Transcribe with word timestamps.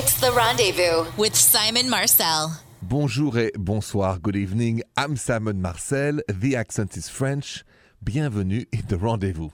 It's 0.00 0.20
The 0.20 0.30
Rendezvous 0.30 1.10
with 1.16 1.34
Simon 1.34 1.90
Marcel. 1.90 2.60
Bonjour 2.82 3.36
et 3.36 3.52
bonsoir, 3.54 4.20
good 4.20 4.36
evening. 4.36 4.80
I'm 4.96 5.16
Simon 5.16 5.60
Marcel. 5.60 6.20
The 6.28 6.54
accent 6.54 6.96
is 6.96 7.08
French. 7.08 7.64
Bienvenue 8.04 8.64
in 8.72 8.84
The 8.86 8.96
Rendezvous. 8.96 9.50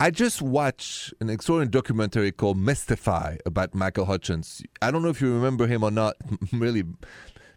I 0.00 0.10
just 0.10 0.42
watched 0.42 1.14
an 1.20 1.30
extraordinary 1.30 1.70
documentary 1.70 2.32
called 2.32 2.58
Mystify 2.58 3.36
about 3.46 3.72
Michael 3.72 4.06
Hutchence. 4.06 4.64
I 4.82 4.90
don't 4.90 5.04
know 5.04 5.10
if 5.10 5.20
you 5.20 5.32
remember 5.32 5.68
him 5.68 5.84
or 5.84 5.92
not. 5.92 6.16
really 6.52 6.82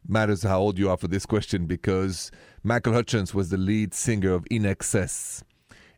matters 0.07 0.43
how 0.43 0.59
old 0.59 0.77
you 0.77 0.91
are 0.91 0.97
for 0.97 1.07
this 1.07 1.25
question 1.25 1.65
because 1.65 2.29
Michael 2.61 2.93
Hutchence 2.93 3.33
was 3.33 3.49
the 3.49 3.57
lead 3.57 3.95
singer 3.95 4.33
of 4.33 4.45
INXS. 4.51 5.41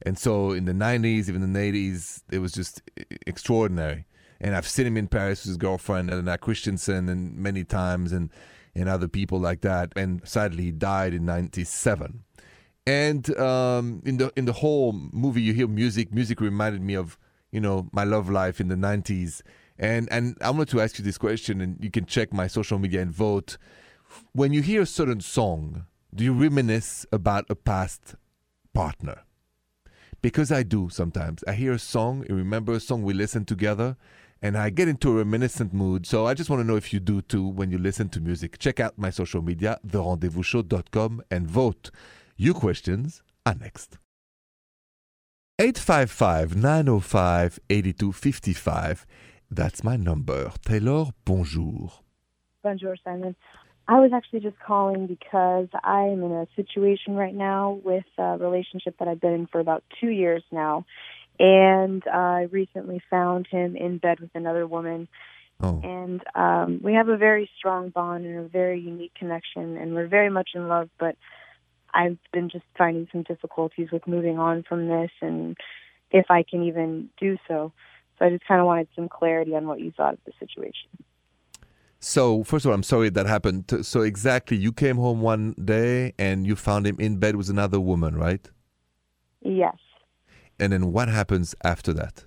And 0.04 0.18
so 0.18 0.52
in 0.52 0.64
the 0.64 0.72
90s, 0.72 1.28
even 1.28 1.52
the 1.52 1.60
80s, 1.60 2.24
it 2.32 2.40
was 2.40 2.54
just 2.54 2.82
extraordinary. 3.28 4.06
And 4.44 4.56
I've 4.56 4.68
seen 4.68 4.86
him 4.86 4.98
in 4.98 5.08
Paris 5.08 5.44
with 5.44 5.52
his 5.52 5.58
girlfriend, 5.58 6.12
Elena 6.12 6.38
Christensen, 6.38 7.08
and 7.08 7.36
many 7.36 7.64
times, 7.64 8.12
and, 8.12 8.30
and 8.76 8.90
other 8.90 9.08
people 9.08 9.40
like 9.40 9.62
that. 9.62 9.94
And 9.96 10.22
sadly, 10.28 10.66
he 10.66 10.72
died 10.72 11.14
in 11.14 11.26
97. 11.26 12.24
And 12.86 13.38
um, 13.40 14.02
in 14.06 14.18
the 14.18 14.34
in 14.36 14.44
the 14.44 14.52
whole 14.54 14.92
movie, 14.92 15.42
you 15.42 15.54
hear 15.54 15.68
music. 15.70 16.14
Music 16.14 16.42
reminded 16.42 16.82
me 16.82 16.96
of 16.96 17.18
you 17.52 17.62
know 17.62 17.90
my 17.94 18.04
love 18.04 18.30
life 18.30 18.60
in 18.60 18.68
the 18.68 18.76
90s. 18.76 19.42
And 19.80 20.12
and 20.12 20.36
I 20.42 20.50
wanted 20.50 20.68
to 20.70 20.82
ask 20.82 21.00
you 21.00 21.06
this 21.06 21.18
question, 21.18 21.62
and 21.62 21.78
you 21.82 21.90
can 21.90 22.06
check 22.06 22.34
my 22.34 22.48
social 22.48 22.78
media 22.78 23.02
and 23.02 23.12
vote. 23.12 23.58
When 24.34 24.52
you 24.52 24.62
hear 24.62 24.82
a 24.82 24.86
certain 24.86 25.22
song, 25.22 25.86
do 26.14 26.26
you 26.26 26.34
reminisce 26.34 27.06
about 27.14 27.46
a 27.50 27.56
past 27.56 28.16
partner? 28.74 29.24
Because 30.22 30.52
I 30.52 30.64
do 30.64 30.90
sometimes. 30.90 31.44
I 31.48 31.54
hear 31.54 31.74
a 31.74 31.80
song, 31.80 32.26
I 32.30 32.34
remember 32.34 32.74
a 32.74 32.80
song 32.80 33.04
we 33.04 33.14
listened 33.14 33.48
together, 33.48 33.98
and 34.44 34.58
I 34.58 34.70
get 34.70 34.90
into 34.90 35.10
a 35.10 35.16
reminiscent 35.16 35.74
mood. 35.74 36.06
So 36.06 36.28
I 36.28 36.34
just 36.34 36.50
want 36.50 36.60
to 36.60 36.68
know 36.68 36.76
if 36.76 36.92
you 36.92 37.00
do 37.00 37.22
too 37.22 37.48
when 37.48 37.72
you 37.72 37.78
listen 37.78 38.10
to 38.10 38.20
music. 38.20 38.60
Check 38.60 38.82
out 38.82 38.98
my 38.98 39.10
social 39.10 39.42
media, 39.42 39.80
therendezvousshow.com, 39.88 41.24
and 41.32 41.48
vote. 41.48 41.90
Your 42.36 42.54
questions 42.54 43.24
are 43.46 43.56
next. 43.56 43.98
855 45.60 46.58
905 46.58 47.60
8255. 47.70 49.06
That's 49.50 49.84
my 49.84 49.96
number. 49.96 50.52
Taylor, 50.66 51.06
bonjour. 51.24 51.92
Bonjour, 52.64 52.98
Simon. 53.02 53.36
I 53.88 54.00
was 54.00 54.12
actually 54.14 54.40
just 54.42 54.60
calling 54.60 55.08
because 55.08 55.68
I'm 55.84 56.24
in 56.24 56.32
a 56.32 56.48
situation 56.56 57.16
right 57.16 57.36
now 57.36 57.82
with 57.84 58.06
a 58.18 58.38
relationship 58.38 58.96
that 59.00 59.08
I've 59.08 59.22
been 59.22 59.34
in 59.34 59.48
for 59.48 59.60
about 59.60 59.84
two 60.02 60.10
years 60.10 60.44
now. 60.52 60.86
And 61.40 62.04
I 62.08 62.48
recently 62.52 63.02
found 63.10 63.48
him 63.48 63.76
in 63.76 63.98
bed 63.98 64.20
with 64.20 64.32
another 64.36 64.68
woman. 64.68 65.08
Oh. 65.62 65.80
And 65.84 66.22
um, 66.36 66.80
we 66.84 66.94
have 66.94 67.10
a 67.10 67.18
very 67.18 67.50
strong 67.58 67.90
bond 67.90 68.26
and 68.26 68.40
a 68.40 68.48
very 68.48 68.80
unique 68.80 69.14
connection, 69.16 69.78
and 69.78 69.94
we're 69.94 70.08
very 70.08 70.30
much 70.30 70.52
in 70.56 70.68
love. 70.68 70.90
But 71.00 71.16
I've 71.94 72.18
been 72.32 72.50
just 72.50 72.66
finding 72.78 73.08
some 73.12 73.24
difficulties 73.24 73.90
with 73.92 74.08
moving 74.08 74.40
on 74.40 74.64
from 74.64 74.88
this 74.88 75.12
and 75.22 75.56
if 76.12 76.26
I 76.30 76.44
can 76.44 76.64
even 76.64 77.10
do 77.20 77.38
so. 77.48 77.72
So 78.18 78.26
I 78.26 78.30
just 78.30 78.46
kind 78.48 78.62
of 78.62 78.68
wanted 78.68 78.88
some 78.96 79.10
clarity 79.10 79.56
on 79.56 79.68
what 79.68 79.80
you 79.80 79.92
thought 79.92 80.14
of 80.14 80.20
the 80.26 80.34
situation. 80.40 80.90
So, 82.00 82.44
first 82.44 82.66
of 82.66 82.70
all, 82.70 82.76
I'm 82.76 82.84
sorry 82.84 83.10
that 83.10 83.26
happened. 83.28 83.72
So, 83.84 84.02
exactly, 84.02 84.58
you 84.58 84.74
came 84.74 84.98
home 84.98 85.22
one 85.22 85.54
day 85.54 86.14
and 86.20 86.46
you 86.46 86.58
found 86.58 86.86
him 86.86 86.98
in 87.00 87.18
bed 87.18 87.38
with 87.38 87.50
another 87.50 87.80
woman, 87.80 88.18
right? 88.18 88.46
Yes. 89.42 89.78
And 90.60 90.74
then 90.74 90.92
what 90.92 91.08
happens 91.08 91.56
after 91.64 91.94
that? 91.94 92.26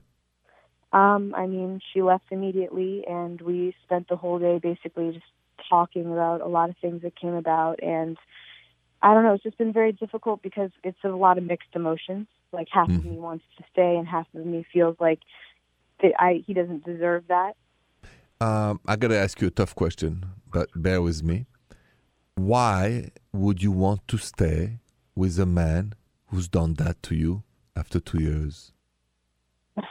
Um, 0.93 1.35
I 1.37 1.47
mean, 1.47 1.81
she 1.93 2.03
left 2.03 2.25
immediately, 2.31 3.05
and 3.07 3.41
we 3.41 3.75
spent 3.85 4.09
the 4.09 4.17
whole 4.17 4.39
day 4.39 4.59
basically 4.59 5.13
just 5.13 5.25
talking 5.69 6.07
about 6.07 6.41
a 6.41 6.47
lot 6.47 6.71
of 6.71 6.77
things 6.81 7.03
that 7.03 7.19
came 7.21 7.35
about. 7.35 7.83
And 7.83 8.17
I 9.03 9.13
don't 9.13 9.25
know, 9.25 9.35
it's 9.35 9.43
just 9.43 9.59
been 9.59 9.73
very 9.73 9.93
difficult 9.93 10.43
because 10.43 10.71
it's 10.85 10.99
a 11.05 11.09
lot 11.09 11.39
of 11.39 11.45
mixed 11.45 11.69
emotions. 11.75 12.29
Like 12.53 12.69
half 12.71 12.89
Mm. 12.89 12.99
of 12.99 13.05
me 13.05 13.19
wants 13.19 13.45
to 13.59 13.65
stay, 13.71 13.97
and 13.97 14.07
half 14.07 14.27
of 14.35 14.47
me 14.47 14.65
feels 14.73 14.97
like 15.01 15.21
that 16.03 16.13
I 16.19 16.45
he 16.47 16.55
doesn't 16.55 16.85
deserve 16.85 17.25
that. 17.29 17.55
Um, 18.41 18.81
I 18.87 18.97
got 18.97 19.09
to 19.09 19.19
ask 19.19 19.41
you 19.41 19.49
a 19.49 19.51
tough 19.51 19.75
question, 19.75 20.27
but 20.51 20.69
bear 20.75 21.03
with 21.03 21.23
me. 21.23 21.47
Why 22.35 23.11
would 23.33 23.63
you 23.63 23.73
want 23.73 24.07
to 24.09 24.19
stay 24.19 24.79
with 25.15 25.39
a 25.39 25.47
man 25.47 25.95
who's 26.27 26.49
done 26.49 26.75
that 26.75 27.03
to 27.05 27.15
you 27.15 27.43
after 27.77 28.01
two 28.01 28.23
years? 28.23 28.73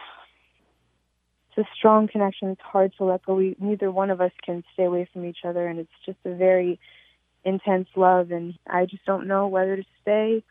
It's 1.57 1.69
a 1.69 1.73
strong 1.73 2.09
connection. 2.09 2.49
It's 2.49 2.61
hard 2.61 2.91
to 2.97 3.05
let 3.05 3.25
go. 3.25 3.35
We 3.35 3.55
neither 3.59 3.89
one 3.89 4.09
of 4.09 4.19
us 4.19 4.33
can 4.45 4.61
stay 4.73 4.83
away 4.83 5.07
from 5.13 5.23
each 5.23 5.45
other, 5.45 5.65
and 5.65 5.79
it's 5.79 5.97
just 6.05 6.17
a 6.25 6.35
very 6.35 6.81
intense 7.45 7.87
love. 7.95 8.31
And 8.31 8.55
I 8.67 8.85
just 8.85 9.05
don't 9.05 9.25
know 9.25 9.47
whether 9.47 9.77
to 9.77 9.85
stay 10.01 10.43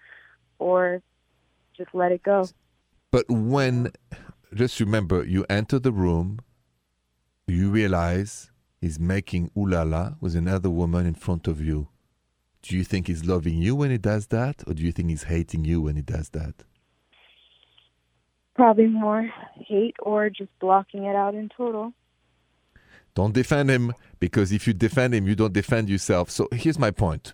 or 0.58 1.02
just 1.76 1.90
let 1.92 2.10
it 2.10 2.22
go. 2.22 2.48
But 3.10 3.28
when, 3.28 3.92
just 4.54 4.80
remember, 4.80 5.24
you 5.24 5.44
enter 5.50 5.78
the 5.78 5.92
room, 5.92 6.38
you 7.46 7.70
realize 7.70 8.50
he's 8.80 8.98
making 8.98 9.50
ooh 9.56 9.68
la 9.68 9.82
la 9.82 10.12
with 10.20 10.34
another 10.34 10.70
woman 10.70 11.04
in 11.04 11.14
front 11.14 11.46
of 11.46 11.60
you. 11.60 11.88
Do 12.62 12.74
you 12.74 12.82
think 12.82 13.08
he's 13.08 13.26
loving 13.26 13.58
you 13.58 13.76
when 13.76 13.90
he 13.90 13.98
does 13.98 14.28
that, 14.28 14.62
or 14.66 14.72
do 14.72 14.82
you 14.82 14.90
think 14.90 15.10
he's 15.10 15.24
hating 15.24 15.66
you 15.66 15.82
when 15.82 15.96
he 15.96 16.02
does 16.02 16.30
that? 16.30 16.64
Probably 18.54 18.86
more 18.86 19.28
hate 19.54 19.96
or 20.00 20.30
just 20.30 20.50
blocking 20.60 21.04
it 21.04 21.16
out 21.16 21.34
in 21.34 21.48
total. 21.56 21.92
Don't 23.14 23.34
defend 23.34 23.70
him 23.70 23.94
because 24.18 24.52
if 24.52 24.66
you 24.66 24.72
defend 24.72 25.14
him, 25.14 25.26
you 25.26 25.34
don't 25.34 25.52
defend 25.52 25.88
yourself. 25.88 26.30
So 26.30 26.48
here's 26.52 26.78
my 26.78 26.90
point. 26.90 27.32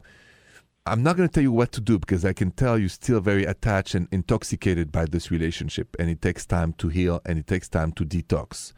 I'm 0.87 1.03
not 1.03 1.17
going 1.17 1.29
to 1.29 1.33
tell 1.33 1.43
you 1.43 1.53
what 1.53 1.73
to 1.73 1.81
do 1.81 1.99
because 1.99 2.25
I 2.25 2.33
can 2.33 2.51
tell 2.51 2.79
you're 2.79 2.89
still 2.89 3.21
very 3.21 3.45
attached 3.45 3.95
and 3.95 4.09
intoxicated 4.11 4.91
by 4.91 5.05
this 5.05 5.31
relationship, 5.31 5.95
and 5.99 6.09
it 6.09 6.23
takes 6.23 6.47
time 6.47 6.73
to 6.75 6.89
heal 6.89 7.21
and 7.27 7.39
it 7.39 7.47
takes 7.47 7.69
time 7.69 7.93
to 7.93 8.05
detox. 8.05 8.73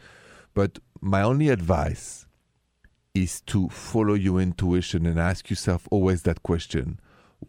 But 0.53 0.79
my 1.01 1.23
only 1.23 1.49
advice 1.49 2.27
is 3.15 3.41
to 3.43 3.69
follow 3.69 4.15
your 4.15 4.41
intuition 4.41 5.07
and 5.07 5.19
ask 5.19 5.49
yourself 5.51 5.87
always 5.91 6.23
that 6.23 6.43
question 6.43 6.99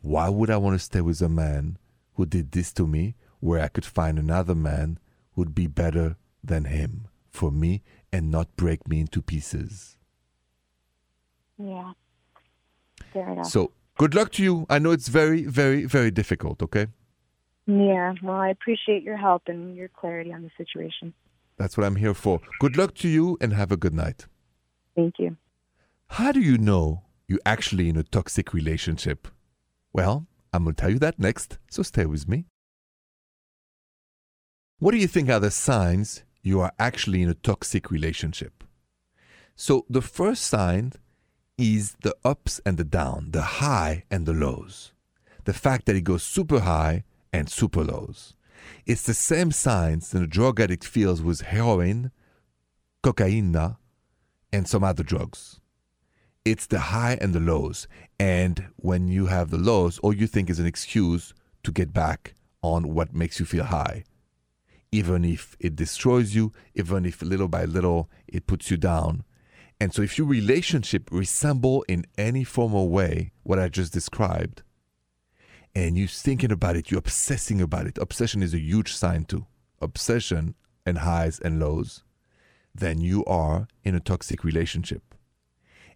why 0.01 0.27
would 0.27 0.49
I 0.49 0.57
want 0.57 0.79
to 0.79 0.83
stay 0.83 1.01
with 1.01 1.21
a 1.21 1.29
man 1.29 1.77
who 2.15 2.25
did 2.25 2.51
this 2.51 2.73
to 2.73 2.87
me 2.87 3.15
where 3.43 3.61
I 3.61 3.67
could 3.67 3.85
find 3.85 4.17
another 4.17 4.55
man 4.55 4.99
who'd 5.33 5.53
be 5.53 5.67
better 5.67 6.15
than 6.41 6.63
him 6.65 7.07
for 7.29 7.51
me 7.51 7.83
and 8.11 8.31
not 8.31 8.55
break 8.55 8.87
me 8.87 9.01
into 9.01 9.21
pieces? 9.21 9.97
Yeah. 11.57 11.91
Fair 13.11 13.29
enough. 13.29 13.47
So, 13.47 13.71
good 13.97 14.15
luck 14.15 14.31
to 14.33 14.43
you. 14.43 14.65
I 14.69 14.79
know 14.79 14.91
it's 14.91 15.09
very, 15.09 15.43
very, 15.43 15.83
very 15.83 16.09
difficult, 16.09 16.63
okay? 16.63 16.87
yeah. 17.65 18.13
Well, 18.23 18.37
I 18.37 18.49
appreciate 18.49 19.03
your 19.03 19.17
help 19.17 19.43
and 19.47 19.75
your 19.75 19.89
clarity 19.89 20.31
on 20.33 20.41
the 20.43 20.51
situation. 20.57 21.13
That's 21.57 21.77
what 21.77 21.85
I'm 21.85 21.97
here 21.97 22.13
for. 22.13 22.39
Good 22.59 22.77
luck 22.77 22.95
to 22.95 23.09
you 23.09 23.37
and 23.41 23.53
have 23.53 23.71
a 23.71 23.77
good 23.77 23.93
night. 23.93 24.25
Thank 24.95 25.15
you. 25.19 25.37
How 26.07 26.31
do 26.31 26.39
you 26.39 26.57
know 26.57 27.03
you're 27.27 27.39
actually 27.45 27.89
in 27.89 27.97
a 27.97 28.03
toxic 28.03 28.53
relationship? 28.53 29.27
Well, 29.91 30.27
I'm 30.53 30.63
going 30.63 30.75
to 30.75 30.81
tell 30.81 30.91
you 30.91 30.99
that 30.99 31.19
next, 31.19 31.57
so 31.69 31.83
stay 31.83 32.05
with 32.05 32.27
me. 32.27 32.45
What 34.83 34.91
do 34.91 34.97
you 34.97 35.07
think 35.07 35.29
are 35.29 35.39
the 35.39 35.49
signs 35.49 36.23
you 36.41 36.59
are 36.59 36.73
actually 36.77 37.21
in 37.21 37.29
a 37.29 37.35
toxic 37.35 37.89
relationship? 37.89 38.65
So, 39.55 39.85
the 39.89 40.01
first 40.01 40.43
sign 40.43 40.91
is 41.57 41.95
the 42.01 42.13
ups 42.25 42.59
and 42.65 42.77
the 42.77 42.83
down, 42.83 43.31
the 43.31 43.63
high 43.63 44.03
and 44.11 44.25
the 44.25 44.33
lows. 44.33 44.91
The 45.45 45.53
fact 45.53 45.85
that 45.85 45.95
it 45.95 46.01
goes 46.01 46.21
super 46.21 46.59
high 46.59 47.05
and 47.31 47.49
super 47.49 47.81
lows. 47.81 48.35
It's 48.85 49.03
the 49.03 49.13
same 49.13 49.53
signs 49.53 50.09
that 50.09 50.21
a 50.21 50.27
drug 50.27 50.59
addict 50.59 50.83
feels 50.83 51.21
with 51.21 51.39
heroin, 51.39 52.11
cocaine, 53.01 53.77
and 54.51 54.67
some 54.67 54.83
other 54.83 55.03
drugs 55.03 55.61
it's 56.43 56.67
the 56.67 56.79
high 56.91 57.17
and 57.21 57.33
the 57.33 57.39
lows. 57.39 57.87
And 58.19 58.67
when 58.75 59.07
you 59.07 59.27
have 59.27 59.49
the 59.49 59.57
lows, 59.57 59.97
all 59.99 60.13
you 60.13 60.27
think 60.27 60.49
is 60.49 60.59
an 60.59 60.65
excuse 60.65 61.33
to 61.63 61.71
get 61.71 61.93
back 61.93 62.33
on 62.61 62.93
what 62.93 63.15
makes 63.15 63.39
you 63.39 63.45
feel 63.45 63.63
high. 63.63 64.03
Even 64.93 65.25
if 65.25 65.57
it 65.59 65.75
destroys 65.75 66.35
you, 66.35 66.53
even 66.75 67.03
if 67.03 67.23
little 67.23 67.47
by 67.47 67.65
little 67.65 68.11
it 68.27 68.45
puts 68.45 68.69
you 68.69 68.77
down. 68.77 69.23
And 69.79 69.91
so 69.91 70.03
if 70.03 70.19
your 70.19 70.27
relationship 70.27 71.09
resemble 71.11 71.83
in 71.87 72.05
any 72.15 72.43
form 72.43 72.75
or 72.75 72.87
way 72.87 73.31
what 73.41 73.57
I 73.57 73.69
just 73.69 73.91
described, 73.91 74.61
and 75.73 75.97
you're 75.97 76.07
thinking 76.07 76.51
about 76.51 76.75
it, 76.75 76.91
you're 76.91 76.99
obsessing 76.99 77.59
about 77.59 77.87
it. 77.87 77.97
Obsession 77.97 78.43
is 78.43 78.53
a 78.53 78.59
huge 78.59 78.93
sign 78.93 79.25
too. 79.25 79.47
Obsession 79.81 80.53
and 80.85 80.99
highs 80.99 81.39
and 81.39 81.59
lows, 81.59 82.03
then 82.75 83.01
you 83.01 83.25
are 83.25 83.67
in 83.83 83.95
a 83.95 83.99
toxic 83.99 84.43
relationship. 84.43 85.15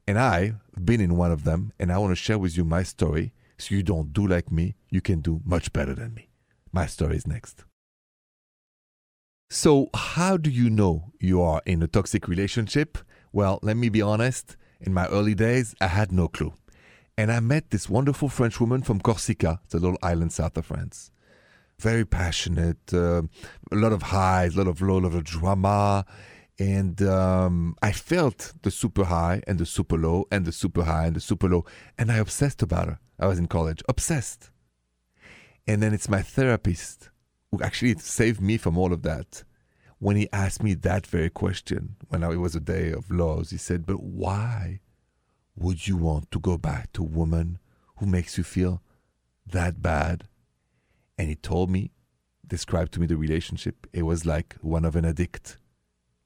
And 0.07 0.17
I've 0.17 0.55
been 0.83 1.01
in 1.01 1.17
one 1.17 1.31
of 1.31 1.43
them, 1.43 1.71
and 1.77 1.91
I 1.91 1.99
want 1.99 2.13
to 2.13 2.15
share 2.15 2.39
with 2.39 2.57
you 2.57 2.65
my 2.65 2.81
story 2.81 3.31
so 3.59 3.75
you 3.75 3.83
don't 3.83 4.11
do 4.11 4.25
like 4.25 4.51
me. 4.51 4.73
You 4.89 5.01
can 5.01 5.21
do 5.21 5.41
much 5.45 5.71
better 5.71 5.93
than 5.93 6.15
me. 6.15 6.29
My 6.71 6.87
story 6.87 7.17
is 7.17 7.27
next. 7.27 7.63
So, 9.49 9.89
how 9.93 10.35
do 10.35 10.49
you 10.49 10.69
know 10.69 11.13
you 11.21 11.41
are 11.41 11.61
in 11.65 11.81
a 11.81 11.87
toxic 11.87 12.27
relationship? 12.27 12.97
Well, 13.31 13.59
let 13.61 13.77
me 13.77 13.87
be 13.87 14.01
honest. 14.01 14.57
In 14.81 14.93
my 14.93 15.07
early 15.07 15.35
days, 15.35 15.73
I 15.79 15.87
had 15.87 16.11
no 16.11 16.27
clue. 16.27 16.53
And 17.17 17.31
I 17.31 17.39
met 17.39 17.71
this 17.71 17.89
wonderful 17.89 18.27
French 18.27 18.59
woman 18.59 18.83
from 18.83 18.99
Corsica, 18.99 19.61
the 19.69 19.79
little 19.79 19.97
island 20.03 20.33
south 20.33 20.57
of 20.57 20.65
France. 20.65 21.11
Very 21.79 22.03
passionate, 22.03 22.93
uh, 22.93 23.21
a 23.71 23.75
lot 23.75 23.93
of 23.93 24.01
highs, 24.01 24.55
a 24.55 24.57
lot 24.57 24.67
of 24.67 24.81
low, 24.81 24.97
a 24.97 25.05
lot 25.07 25.13
of 25.13 25.23
drama. 25.23 26.05
And 26.59 27.01
um, 27.03 27.77
I 27.81 27.93
felt 27.93 28.51
the 28.63 28.71
super 28.71 29.05
high 29.05 29.43
and 29.47 29.59
the 29.59 29.65
super 29.65 29.97
low 29.97 30.25
and 30.29 30.43
the 30.43 30.51
super 30.51 30.83
high 30.83 31.05
and 31.05 31.15
the 31.15 31.21
super 31.21 31.47
low. 31.47 31.63
And 31.97 32.11
I 32.11 32.17
obsessed 32.17 32.61
about 32.61 32.87
her. 32.89 32.99
I 33.17 33.27
was 33.27 33.39
in 33.39 33.47
college, 33.47 33.81
obsessed. 33.87 34.51
And 35.65 35.81
then 35.81 35.93
it's 35.93 36.09
my 36.09 36.21
therapist 36.21 37.11
actually 37.61 37.95
saved 37.95 38.41
me 38.41 38.57
from 38.57 38.77
all 38.77 38.93
of 38.93 39.03
that. 39.03 39.43
When 39.99 40.15
he 40.15 40.29
asked 40.31 40.61
me 40.61 40.73
that 40.75 41.07
very 41.07 41.29
question, 41.29 41.95
when 42.09 42.23
it 42.23 42.35
was 42.37 42.55
a 42.55 42.59
day 42.59 42.91
of 42.91 43.09
lows, 43.09 43.49
he 43.49 43.57
said, 43.57 43.85
But 43.85 44.03
why 44.03 44.81
would 45.55 45.87
you 45.87 45.97
want 45.97 46.29
to 46.31 46.39
go 46.39 46.57
back 46.57 46.93
to 46.93 47.01
a 47.01 47.07
woman 47.07 47.59
who 47.97 48.05
makes 48.05 48.37
you 48.37 48.43
feel 48.43 48.81
that 49.47 49.81
bad? 49.81 50.27
And 51.17 51.29
he 51.29 51.35
told 51.35 51.71
me, 51.71 51.91
described 52.45 52.93
to 52.93 52.99
me 52.99 53.07
the 53.07 53.17
relationship. 53.17 53.87
It 53.91 54.03
was 54.03 54.25
like 54.25 54.55
one 54.61 54.85
of 54.85 54.95
an 54.95 55.05
addict. 55.05 55.57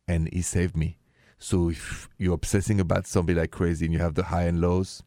And 0.08 0.30
he 0.34 0.42
saved 0.42 0.76
me. 0.76 0.98
So 1.40 1.70
if 1.70 2.10
you're 2.18 2.36
obsessing 2.36 2.80
about 2.80 3.08
somebody 3.08 3.40
like 3.40 3.52
crazy 3.52 3.86
and 3.86 3.94
you 3.94 4.00
have 4.00 4.16
the 4.16 4.24
high 4.24 4.44
and 4.44 4.62
lows, 4.62 5.02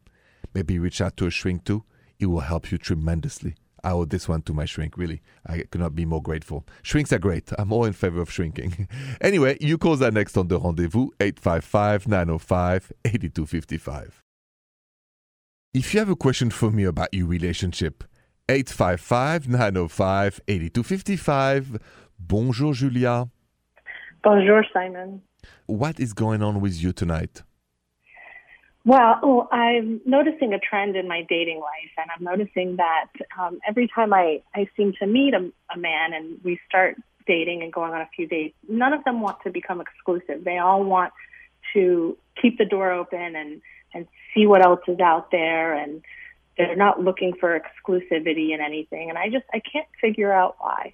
maybe 0.53 0.79
reach 0.79 1.01
out 1.01 1.15
to 1.17 1.27
a 1.27 1.31
shrink 1.31 1.63
too. 1.63 1.83
It 2.19 2.25
will 2.25 2.41
help 2.41 2.71
you 2.71 2.77
tremendously. 2.77 3.55
I 3.85 3.91
owe 3.91 4.03
this 4.03 4.27
one 4.27 4.41
to 4.43 4.53
my 4.53 4.65
shrink, 4.65 4.97
really. 4.97 5.21
I 5.45 5.59
could 5.59 5.79
not 5.79 5.93
be 5.93 6.05
more 6.05 6.21
grateful. 6.21 6.65
Shrinks 6.81 7.13
are 7.13 7.19
great. 7.19 7.51
I'm 7.59 7.71
all 7.71 7.85
in 7.85 7.93
favor 7.93 8.19
of 8.19 8.31
shrinking. 8.31 8.87
anyway, 9.21 9.57
you 9.61 9.77
calls 9.77 10.01
are 10.01 10.09
next 10.09 10.35
on 10.37 10.47
the 10.47 10.59
rendezvous 10.59 11.09
855 11.19 12.07
905 12.07 12.91
8255. 13.05 14.23
If 15.75 15.93
you 15.93 15.99
have 15.99 16.09
a 16.09 16.15
question 16.15 16.49
for 16.49 16.71
me 16.71 16.83
about 16.83 17.13
your 17.13 17.27
relationship, 17.27 18.03
855 18.49 19.47
905 19.49 20.41
8255. 20.47 21.79
Bonjour, 22.17 22.73
Julia. 22.73 23.29
Bonjour, 24.23 24.63
Simon. 24.73 25.21
What 25.67 25.99
is 25.99 26.13
going 26.13 26.41
on 26.41 26.59
with 26.59 26.81
you 26.81 26.91
tonight? 26.91 27.43
Well, 28.85 29.19
oh, 29.23 29.47
I'm 29.51 29.99
noticing 30.05 30.53
a 30.53 30.59
trend 30.59 30.95
in 30.95 31.07
my 31.07 31.25
dating 31.27 31.59
life, 31.59 31.91
and 31.97 32.07
I'm 32.15 32.23
noticing 32.23 32.75
that 32.75 33.07
um, 33.39 33.59
every 33.67 33.87
time 33.87 34.13
I, 34.13 34.43
I 34.53 34.67
seem 34.77 34.93
to 34.99 35.07
meet 35.07 35.33
a, 35.33 35.51
a 35.73 35.77
man 35.77 36.13
and 36.13 36.39
we 36.43 36.59
start 36.69 36.95
dating 37.25 37.63
and 37.63 37.73
going 37.73 37.93
on 37.93 38.01
a 38.01 38.09
few 38.15 38.27
dates, 38.27 38.55
none 38.69 38.93
of 38.93 39.03
them 39.03 39.21
want 39.21 39.39
to 39.43 39.49
become 39.49 39.81
exclusive. 39.81 40.43
They 40.43 40.59
all 40.59 40.83
want 40.83 41.13
to 41.73 42.15
keep 42.39 42.59
the 42.59 42.65
door 42.65 42.91
open 42.91 43.35
and, 43.35 43.59
and 43.91 44.07
see 44.35 44.45
what 44.45 44.63
else 44.63 44.81
is 44.87 44.99
out 44.99 45.31
there, 45.31 45.73
and 45.73 46.03
they're 46.55 46.75
not 46.75 47.01
looking 47.01 47.33
for 47.39 47.59
exclusivity 47.59 48.53
in 48.53 48.61
anything. 48.61 49.09
And 49.09 49.17
I 49.17 49.29
just 49.29 49.45
I 49.51 49.61
can't 49.61 49.87
figure 49.99 50.31
out 50.31 50.57
why. 50.59 50.93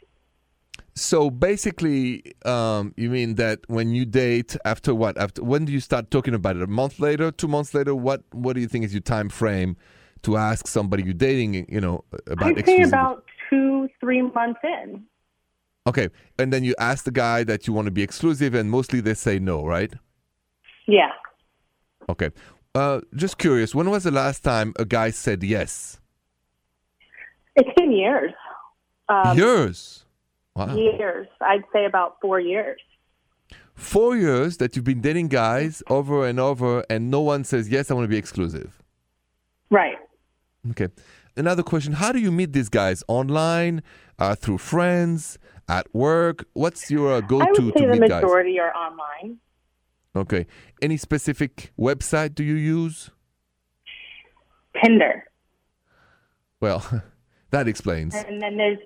So 0.94 1.30
basically, 1.30 2.24
um, 2.46 2.94
you 2.98 3.10
mean 3.10 3.36
that 3.36 3.60
when 3.68 3.92
you 3.92 4.06
date, 4.06 4.58
after 4.66 4.94
what? 4.94 5.18
After 5.18 5.44
when 5.44 5.66
do 5.66 5.72
you 5.72 5.80
start 5.80 6.12
talking 6.12 6.34
about 6.34 6.58
it? 6.58 6.62
A 6.62 6.68
month 6.68 7.00
later, 7.00 7.32
two 7.32 7.48
months 7.48 7.74
later? 7.74 7.96
What 7.96 8.24
What 8.32 8.54
do 8.54 8.62
you 8.62 8.68
think 8.68 8.86
is 8.86 8.94
your 8.94 9.02
time 9.02 9.30
frame 9.30 9.78
to 10.24 10.38
ask 10.38 10.68
somebody 10.68 11.04
you're 11.04 11.14
dating? 11.14 11.66
You 11.70 11.82
know 11.82 12.04
about. 12.28 12.58
I 12.58 12.62
say 12.64 12.82
about 12.82 13.24
two, 13.50 13.88
three 14.00 14.22
months 14.22 14.60
in. 14.64 15.04
Okay, 15.88 16.10
and 16.38 16.54
then 16.54 16.64
you 16.64 16.76
ask 16.78 17.06
the 17.06 17.12
guy 17.12 17.44
that 17.46 17.66
you 17.68 17.74
want 17.74 17.86
to 17.86 17.92
be 17.92 18.04
exclusive, 18.04 18.54
and 18.54 18.70
mostly 18.70 19.02
they 19.02 19.16
say 19.16 19.40
no, 19.40 19.66
right? 19.66 19.94
Yeah. 20.88 21.12
Okay. 22.10 22.32
Uh, 22.76 23.02
just 23.16 23.38
curious, 23.38 23.76
when 23.76 23.90
was 23.90 24.04
the 24.04 24.12
last 24.12 24.44
time 24.44 24.74
a 24.78 24.86
guy 24.86 25.10
said 25.10 25.44
yes? 25.44 26.00
It's 27.56 27.70
been 27.76 27.92
years. 27.92 28.32
Um, 29.10 29.38
years. 29.38 30.06
Wow. 30.56 30.76
Years. 30.76 31.28
I'd 31.40 31.64
say 31.74 31.86
about 31.86 32.18
four 32.22 32.40
years. 32.40 32.80
Four 33.74 34.16
years 34.16 34.58
that 34.58 34.76
you've 34.76 34.86
been 34.86 35.02
dating 35.02 35.30
guys 35.30 35.82
over 35.90 36.28
and 36.28 36.40
over, 36.40 36.84
and 36.90 37.10
no 37.10 37.22
one 37.22 37.44
says, 37.44 37.70
Yes, 37.70 37.90
I 37.90 37.94
want 37.94 38.04
to 38.06 38.10
be 38.10 38.18
exclusive. 38.18 38.82
Right. 39.70 39.98
Okay. 40.72 40.90
Another 41.38 41.64
question 41.64 41.94
How 41.94 42.12
do 42.12 42.20
you 42.20 42.32
meet 42.32 42.54
these 42.54 42.70
guys? 42.70 43.04
Online, 43.08 43.82
uh, 44.20 44.36
through 44.36 44.60
friends, 44.60 45.40
at 45.68 45.94
work? 45.96 46.46
What's 46.54 46.92
your 46.92 47.14
uh, 47.14 47.22
go 47.22 47.40
to 47.40 47.46
I 47.46 47.50
would 47.50 47.74
say 47.78 47.86
the 47.86 47.94
meet 47.94 48.10
guys? 48.10 48.22
majority 48.22 48.60
are 48.60 48.74
online. 48.76 49.38
Okay. 50.16 50.46
Any 50.82 50.98
specific 50.98 51.72
website 51.80 52.36
do 52.36 52.44
you 52.44 52.56
use? 52.56 53.10
Tinder. 54.84 55.24
Well, 56.60 56.86
that 57.52 57.68
explains. 57.68 58.16
And 58.16 58.42
then 58.42 58.58
there's, 58.58 58.80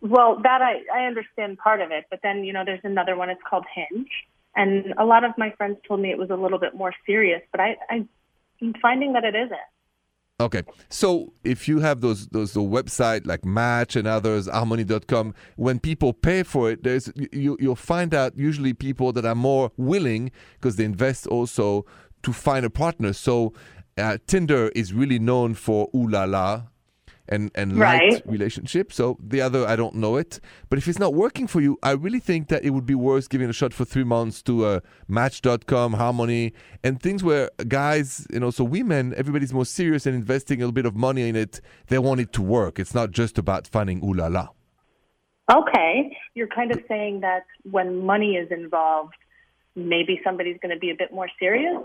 well, 0.00 0.40
that 0.42 0.62
I, 0.62 0.82
I 0.92 1.06
understand 1.06 1.58
part 1.58 1.80
of 1.80 1.90
it, 1.90 2.04
but 2.10 2.20
then, 2.22 2.44
you 2.44 2.52
know, 2.52 2.64
there's 2.64 2.80
another 2.84 3.16
one. 3.16 3.30
It's 3.30 3.40
called 3.48 3.64
Hinge. 3.74 4.08
And 4.56 4.94
a 4.98 5.04
lot 5.04 5.24
of 5.24 5.32
my 5.38 5.52
friends 5.56 5.78
told 5.86 6.00
me 6.00 6.10
it 6.10 6.18
was 6.18 6.30
a 6.30 6.34
little 6.34 6.58
bit 6.58 6.74
more 6.74 6.92
serious, 7.06 7.42
but 7.52 7.60
I, 7.60 7.76
I'm 7.90 8.08
finding 8.82 9.12
that 9.12 9.24
it 9.24 9.34
isn't. 9.34 9.58
Okay, 10.40 10.62
so 10.88 11.32
if 11.42 11.66
you 11.66 11.80
have 11.80 12.00
those 12.00 12.28
those 12.28 12.52
the 12.52 12.60
website 12.60 13.26
like 13.26 13.44
Match 13.44 13.96
and 13.96 14.06
others, 14.06 14.48
Harmony.com, 14.48 15.34
when 15.56 15.80
people 15.80 16.12
pay 16.12 16.44
for 16.44 16.70
it, 16.70 16.84
there's 16.84 17.10
you 17.32 17.56
you'll 17.58 17.74
find 17.74 18.14
out 18.14 18.38
usually 18.38 18.72
people 18.72 19.12
that 19.14 19.24
are 19.24 19.34
more 19.34 19.72
willing 19.76 20.30
because 20.54 20.76
they 20.76 20.84
invest 20.84 21.26
also 21.26 21.84
to 22.22 22.32
find 22.32 22.64
a 22.64 22.70
partner. 22.70 23.12
So 23.12 23.52
uh, 23.96 24.18
Tinder 24.28 24.68
is 24.76 24.92
really 24.92 25.18
known 25.18 25.54
for 25.54 25.88
ooh 25.92 26.08
la 26.08 26.22
la 26.22 26.62
and 27.28 27.50
and 27.54 27.78
light 27.78 28.22
relationship. 28.24 28.92
So 28.92 29.18
the 29.20 29.40
other 29.40 29.66
I 29.66 29.76
don't 29.76 29.94
know 29.94 30.16
it, 30.16 30.40
but 30.68 30.78
if 30.78 30.88
it's 30.88 30.98
not 30.98 31.14
working 31.14 31.46
for 31.46 31.60
you, 31.60 31.78
I 31.82 31.92
really 31.92 32.20
think 32.20 32.48
that 32.48 32.64
it 32.64 32.70
would 32.70 32.86
be 32.86 32.94
worth 32.94 33.28
giving 33.28 33.48
a 33.48 33.52
shot 33.52 33.72
for 33.72 33.84
three 33.84 34.04
months 34.04 34.42
to 34.42 34.64
uh, 34.64 34.80
Match.com, 35.08 35.94
Harmony, 35.94 36.52
and 36.82 37.00
things 37.00 37.22
where 37.22 37.50
guys, 37.66 38.26
you 38.30 38.40
know, 38.40 38.50
so 38.50 38.64
women, 38.64 39.14
everybody's 39.16 39.52
more 39.52 39.66
serious 39.66 40.06
and 40.06 40.14
investing 40.14 40.58
a 40.58 40.60
little 40.60 40.72
bit 40.72 40.86
of 40.86 40.96
money 40.96 41.28
in 41.28 41.36
it. 41.36 41.60
They 41.88 41.98
want 41.98 42.20
it 42.20 42.32
to 42.34 42.42
work. 42.42 42.78
It's 42.78 42.94
not 42.94 43.10
just 43.10 43.38
about 43.38 43.66
finding 43.66 44.02
ooh 44.02 44.14
la 44.14 44.26
la. 44.28 44.48
Okay. 45.50 46.16
You're 46.34 46.48
kind 46.48 46.70
of 46.72 46.80
saying 46.88 47.20
that 47.20 47.44
when 47.62 48.04
money 48.04 48.36
is 48.36 48.50
involved, 48.50 49.14
maybe 49.74 50.20
somebody's 50.24 50.58
going 50.60 50.74
to 50.74 50.78
be 50.78 50.90
a 50.90 50.94
bit 50.94 51.12
more 51.12 51.28
serious? 51.38 51.78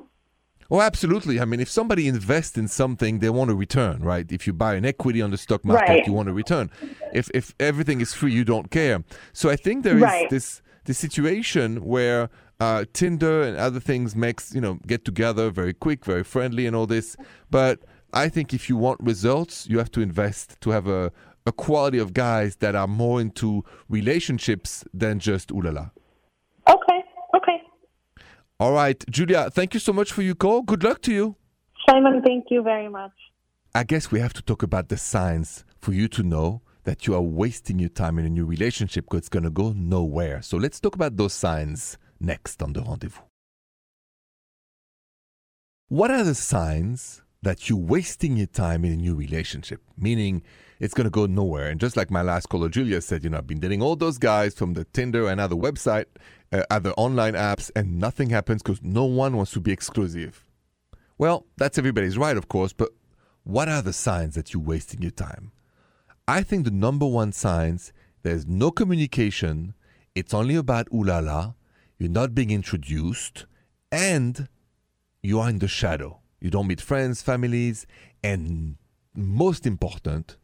Oh, 0.72 0.82
absolutely. 0.82 1.40
I 1.40 1.46
mean, 1.46 1.60
if 1.60 1.70
somebody 1.70 2.08
invests 2.08 2.58
in 2.58 2.68
something, 2.68 3.20
they 3.20 3.30
want 3.30 3.52
a 3.52 3.56
return, 3.56 4.02
right? 4.02 4.30
If 4.32 4.48
you 4.48 4.54
buy 4.54 4.76
an 4.76 4.86
equity 4.86 5.22
on 5.22 5.32
the 5.32 5.38
stock 5.38 5.64
market, 5.66 5.90
Right. 5.90 6.08
you 6.08 6.14
want 6.14 6.30
a 6.30 6.34
return. 6.34 6.70
If 7.14 7.30
if 7.34 7.54
everything 7.60 8.02
is 8.02 8.14
free, 8.14 8.32
you 8.34 8.44
don't 8.44 8.70
care. 8.72 9.04
So 9.34 9.50
I 9.50 9.56
think 9.56 9.84
there 9.84 9.98
is 9.98 10.04
Right. 10.04 10.30
this 10.30 10.62
this 10.86 10.98
situation 10.98 11.84
where 11.86 12.30
uh, 12.60 12.86
Tinder 12.94 13.42
and 13.44 13.58
other 13.58 13.80
things 13.80 14.16
makes 14.16 14.54
you 14.56 14.62
know 14.62 14.80
get 14.88 15.04
together 15.06 15.50
very 15.52 15.74
quick, 15.74 16.06
very 16.06 16.24
friendly, 16.24 16.66
and 16.68 16.76
all 16.76 16.88
this. 16.88 17.16
But 17.50 17.80
I 18.14 18.30
think 18.30 18.54
if 18.54 18.70
you 18.70 18.78
want 18.78 19.00
results, 19.02 19.68
you 19.70 19.78
have 19.80 19.92
to 19.92 20.02
invest 20.02 20.60
to 20.62 20.70
have 20.72 20.88
a 20.88 21.12
a 21.46 21.52
quality 21.52 22.00
of 22.00 22.14
guys 22.14 22.56
that 22.58 22.74
are 22.74 22.88
more 22.88 23.20
into 23.20 23.64
relationships 23.90 24.86
than 24.94 25.20
just 25.20 25.52
ooh 25.52 25.62
la 25.62 25.72
la. 25.72 25.86
Okay. 26.68 26.76
Okay. 26.76 26.93
All 28.64 28.72
right, 28.72 29.04
Julia, 29.10 29.50
thank 29.50 29.74
you 29.74 29.80
so 29.82 29.92
much 29.92 30.14
for 30.14 30.22
your 30.22 30.36
call. 30.36 30.62
Good 30.62 30.86
luck 30.86 31.02
to 31.02 31.12
you. 31.12 31.36
Simon, 31.86 32.22
thank 32.22 32.46
you 32.50 32.64
very 32.64 32.88
much. 32.88 33.12
I 33.76 33.84
guess 33.84 34.10
we 34.10 34.22
have 34.22 34.32
to 34.36 34.42
talk 34.42 34.64
about 34.64 34.88
the 34.88 34.96
signs 34.96 35.66
for 35.82 35.92
you 35.92 36.08
to 36.08 36.24
know 36.24 36.62
that 36.86 37.06
you 37.06 37.14
are 37.14 37.22
wasting 37.22 37.78
your 37.78 37.90
time 37.90 38.18
in 38.20 38.26
a 38.26 38.30
new 38.30 38.46
relationship 38.46 39.04
because 39.04 39.18
it's 39.18 39.28
going 39.28 39.44
to 39.44 39.50
go 39.50 39.74
nowhere. 39.74 40.42
So 40.42 40.56
let's 40.56 40.80
talk 40.80 40.96
about 40.96 41.18
those 41.18 41.34
signs 41.34 41.98
next 42.22 42.64
on 42.64 42.72
the 42.72 42.82
rendezvous. 42.82 43.24
What 45.90 46.10
are 46.10 46.24
the 46.24 46.34
signs 46.34 47.22
that 47.42 47.70
you're 47.70 47.78
wasting 47.78 48.38
your 48.38 48.48
time 48.48 48.86
in 48.86 48.94
a 48.94 48.96
new 48.96 49.14
relationship? 49.14 49.82
Meaning 49.98 50.42
it's 50.84 50.94
going 50.94 51.06
to 51.06 51.10
go 51.10 51.26
nowhere. 51.26 51.70
And 51.70 51.80
just 51.80 51.96
like 51.96 52.12
my 52.12 52.22
last 52.22 52.50
caller, 52.50 52.68
Julia 52.68 53.00
said, 53.00 53.24
you 53.24 53.30
know, 53.30 53.38
I've 53.38 53.48
been 53.48 53.62
dating 53.62 53.82
all 53.82 53.96
those 53.96 54.18
guys 54.18 54.54
from 54.54 54.74
the 54.74 54.84
Tinder 54.84 55.30
and 55.30 55.40
other 55.40 55.56
website, 55.56 56.08
uh, 56.52 56.64
other 56.70 56.92
online 56.98 57.36
apps, 57.36 57.72
and 57.74 57.98
nothing 58.00 58.32
happens 58.32 58.62
because 58.62 58.84
no 58.84 59.06
one 59.06 59.38
wants 59.38 59.54
to 59.54 59.62
be 59.62 59.72
exclusive. 59.72 60.44
Well, 61.18 61.46
that's 61.56 61.78
everybody's 61.78 62.18
right, 62.18 62.36
of 62.36 62.50
course, 62.50 62.74
but 62.74 62.90
what 63.46 63.70
are 63.70 63.82
the 63.82 63.94
signs 63.94 64.36
that 64.36 64.54
you're 64.54 64.62
wasting 64.62 65.02
your 65.02 65.12
time? 65.12 65.54
I 66.28 66.44
think 66.44 66.66
the 66.66 66.72
number 66.72 67.06
one 67.06 67.32
signs 67.32 67.94
there's 68.24 68.46
no 68.46 68.70
communication, 68.70 69.76
it's 70.16 70.34
only 70.34 70.56
about 70.56 70.90
ooh 70.94 71.06
la 71.06 71.20
la, 71.20 71.54
you're 71.98 72.10
not 72.10 72.36
being 72.36 72.52
introduced, 72.52 73.46
and 73.90 74.50
you 75.22 75.40
are 75.40 75.50
in 75.50 75.60
the 75.60 75.70
shadow. 75.70 76.20
You 76.42 76.50
don't 76.50 76.68
meet 76.68 76.82
friends, 76.82 77.22
families, 77.22 77.88
and 78.22 78.76
most 79.16 79.66
important, 79.66 80.36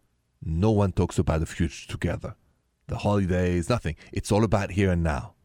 no 0.43 0.71
one 0.71 0.91
talks 0.91 1.19
about 1.19 1.39
the 1.41 1.45
future 1.45 1.87
together. 1.87 2.35
The 2.87 2.97
holidays, 2.97 3.69
nothing. 3.69 3.95
It's 4.11 4.31
all 4.31 4.43
about 4.43 4.71
here 4.71 4.91
and 4.91 5.03
now. 5.03 5.35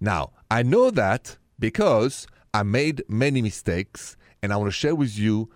Now, 0.00 0.32
I 0.50 0.62
know 0.62 0.90
that 0.90 1.38
because 1.58 2.26
I 2.54 2.62
made 2.62 3.02
many 3.08 3.40
mistakes, 3.42 4.16
and 4.42 4.52
I 4.52 4.56
want 4.56 4.68
to 4.68 4.76
share 4.76 4.94
with 4.94 5.18
you 5.18 5.50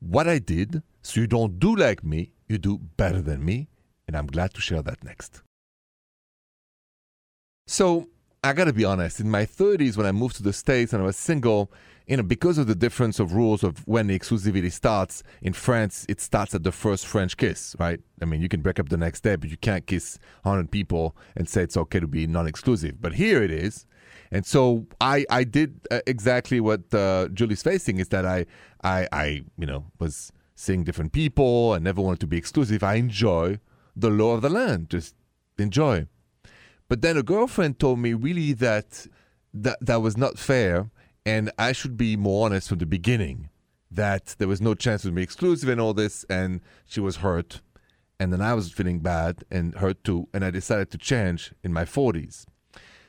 what 0.00 0.26
I 0.26 0.38
did 0.38 0.82
so 1.02 1.20
you 1.20 1.26
don't 1.26 1.58
do 1.58 1.74
like 1.74 2.02
me, 2.02 2.32
you 2.48 2.58
do 2.58 2.78
better 2.78 3.22
than 3.22 3.44
me, 3.44 3.68
and 4.06 4.16
I'm 4.16 4.26
glad 4.26 4.54
to 4.54 4.60
share 4.60 4.82
that 4.82 5.04
next. 5.04 5.42
So, 7.66 8.08
I 8.42 8.54
gotta 8.54 8.72
be 8.72 8.84
honest, 8.84 9.20
in 9.20 9.30
my 9.30 9.44
30s, 9.44 9.96
when 9.96 10.06
I 10.06 10.12
moved 10.12 10.36
to 10.36 10.42
the 10.42 10.52
States 10.52 10.92
and 10.92 11.02
I 11.02 11.06
was 11.06 11.16
single, 11.16 11.70
you 12.10 12.16
know, 12.16 12.24
because 12.24 12.58
of 12.58 12.66
the 12.66 12.74
difference 12.74 13.20
of 13.20 13.34
rules 13.34 13.62
of 13.62 13.86
when 13.86 14.08
the 14.08 14.18
exclusivity 14.18 14.72
starts, 14.72 15.22
in 15.42 15.52
France, 15.52 16.04
it 16.08 16.20
starts 16.20 16.52
at 16.56 16.64
the 16.64 16.72
first 16.72 17.06
French 17.06 17.36
kiss, 17.36 17.76
right? 17.78 18.00
I 18.20 18.24
mean, 18.24 18.42
you 18.42 18.48
can 18.48 18.62
break 18.62 18.80
up 18.80 18.88
the 18.88 18.96
next 18.96 19.20
day, 19.20 19.36
but 19.36 19.48
you 19.48 19.56
can't 19.56 19.86
kiss 19.86 20.18
100 20.42 20.72
people 20.72 21.16
and 21.36 21.48
say 21.48 21.62
it's 21.62 21.76
okay 21.76 22.00
to 22.00 22.08
be 22.08 22.26
non 22.26 22.48
exclusive. 22.48 23.00
But 23.00 23.14
here 23.14 23.44
it 23.44 23.52
is. 23.52 23.86
And 24.32 24.44
so 24.44 24.88
I, 25.00 25.24
I 25.30 25.44
did 25.44 25.82
uh, 25.92 26.00
exactly 26.04 26.58
what 26.58 26.92
uh, 26.92 27.28
Julie's 27.28 27.62
facing 27.62 27.98
is 27.98 28.08
that 28.08 28.26
I, 28.26 28.46
I, 28.82 29.06
I, 29.12 29.24
you 29.56 29.66
know, 29.66 29.84
was 30.00 30.32
seeing 30.56 30.82
different 30.82 31.12
people 31.12 31.74
and 31.74 31.84
never 31.84 32.02
wanted 32.02 32.20
to 32.20 32.26
be 32.26 32.36
exclusive. 32.36 32.82
I 32.82 32.94
enjoy 32.94 33.60
the 33.94 34.10
law 34.10 34.34
of 34.34 34.42
the 34.42 34.50
land, 34.50 34.90
just 34.90 35.14
enjoy. 35.58 36.08
But 36.88 37.02
then 37.02 37.16
a 37.16 37.22
girlfriend 37.22 37.78
told 37.78 38.00
me 38.00 38.14
really 38.14 38.52
that 38.54 39.06
that, 39.54 39.78
that 39.80 40.02
was 40.02 40.16
not 40.16 40.40
fair 40.40 40.90
and 41.24 41.50
I 41.58 41.72
should 41.72 41.96
be 41.96 42.16
more 42.16 42.46
honest 42.46 42.68
from 42.68 42.78
the 42.78 42.86
beginning 42.86 43.50
that 43.90 44.36
there 44.38 44.48
was 44.48 44.60
no 44.60 44.74
chance 44.74 45.02
to 45.02 45.10
be 45.10 45.22
exclusive 45.22 45.68
and 45.68 45.80
all 45.80 45.94
this 45.94 46.24
and 46.30 46.60
she 46.86 47.00
was 47.00 47.16
hurt 47.16 47.60
and 48.18 48.32
then 48.32 48.40
I 48.40 48.54
was 48.54 48.70
feeling 48.70 49.00
bad 49.00 49.44
and 49.50 49.74
hurt 49.74 50.04
too 50.04 50.28
and 50.32 50.44
I 50.44 50.50
decided 50.50 50.90
to 50.90 50.98
change 50.98 51.52
in 51.64 51.72
my 51.72 51.84
40s. 51.84 52.44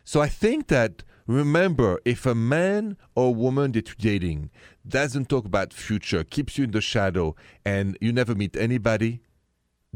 So 0.03 0.21
I 0.21 0.27
think 0.27 0.67
that 0.67 1.03
remember 1.27 1.99
if 2.05 2.25
a 2.25 2.33
man 2.33 2.97
or 3.15 3.35
woman 3.35 3.73
that 3.73 3.89
you're 3.89 4.13
dating 4.13 4.49
doesn't 4.87 5.29
talk 5.29 5.45
about 5.45 5.73
future, 5.73 6.23
keeps 6.23 6.57
you 6.57 6.63
in 6.63 6.71
the 6.71 6.81
shadow 6.81 7.35
and 7.63 7.97
you 8.01 8.11
never 8.11 8.33
meet 8.33 8.57
anybody, 8.57 9.21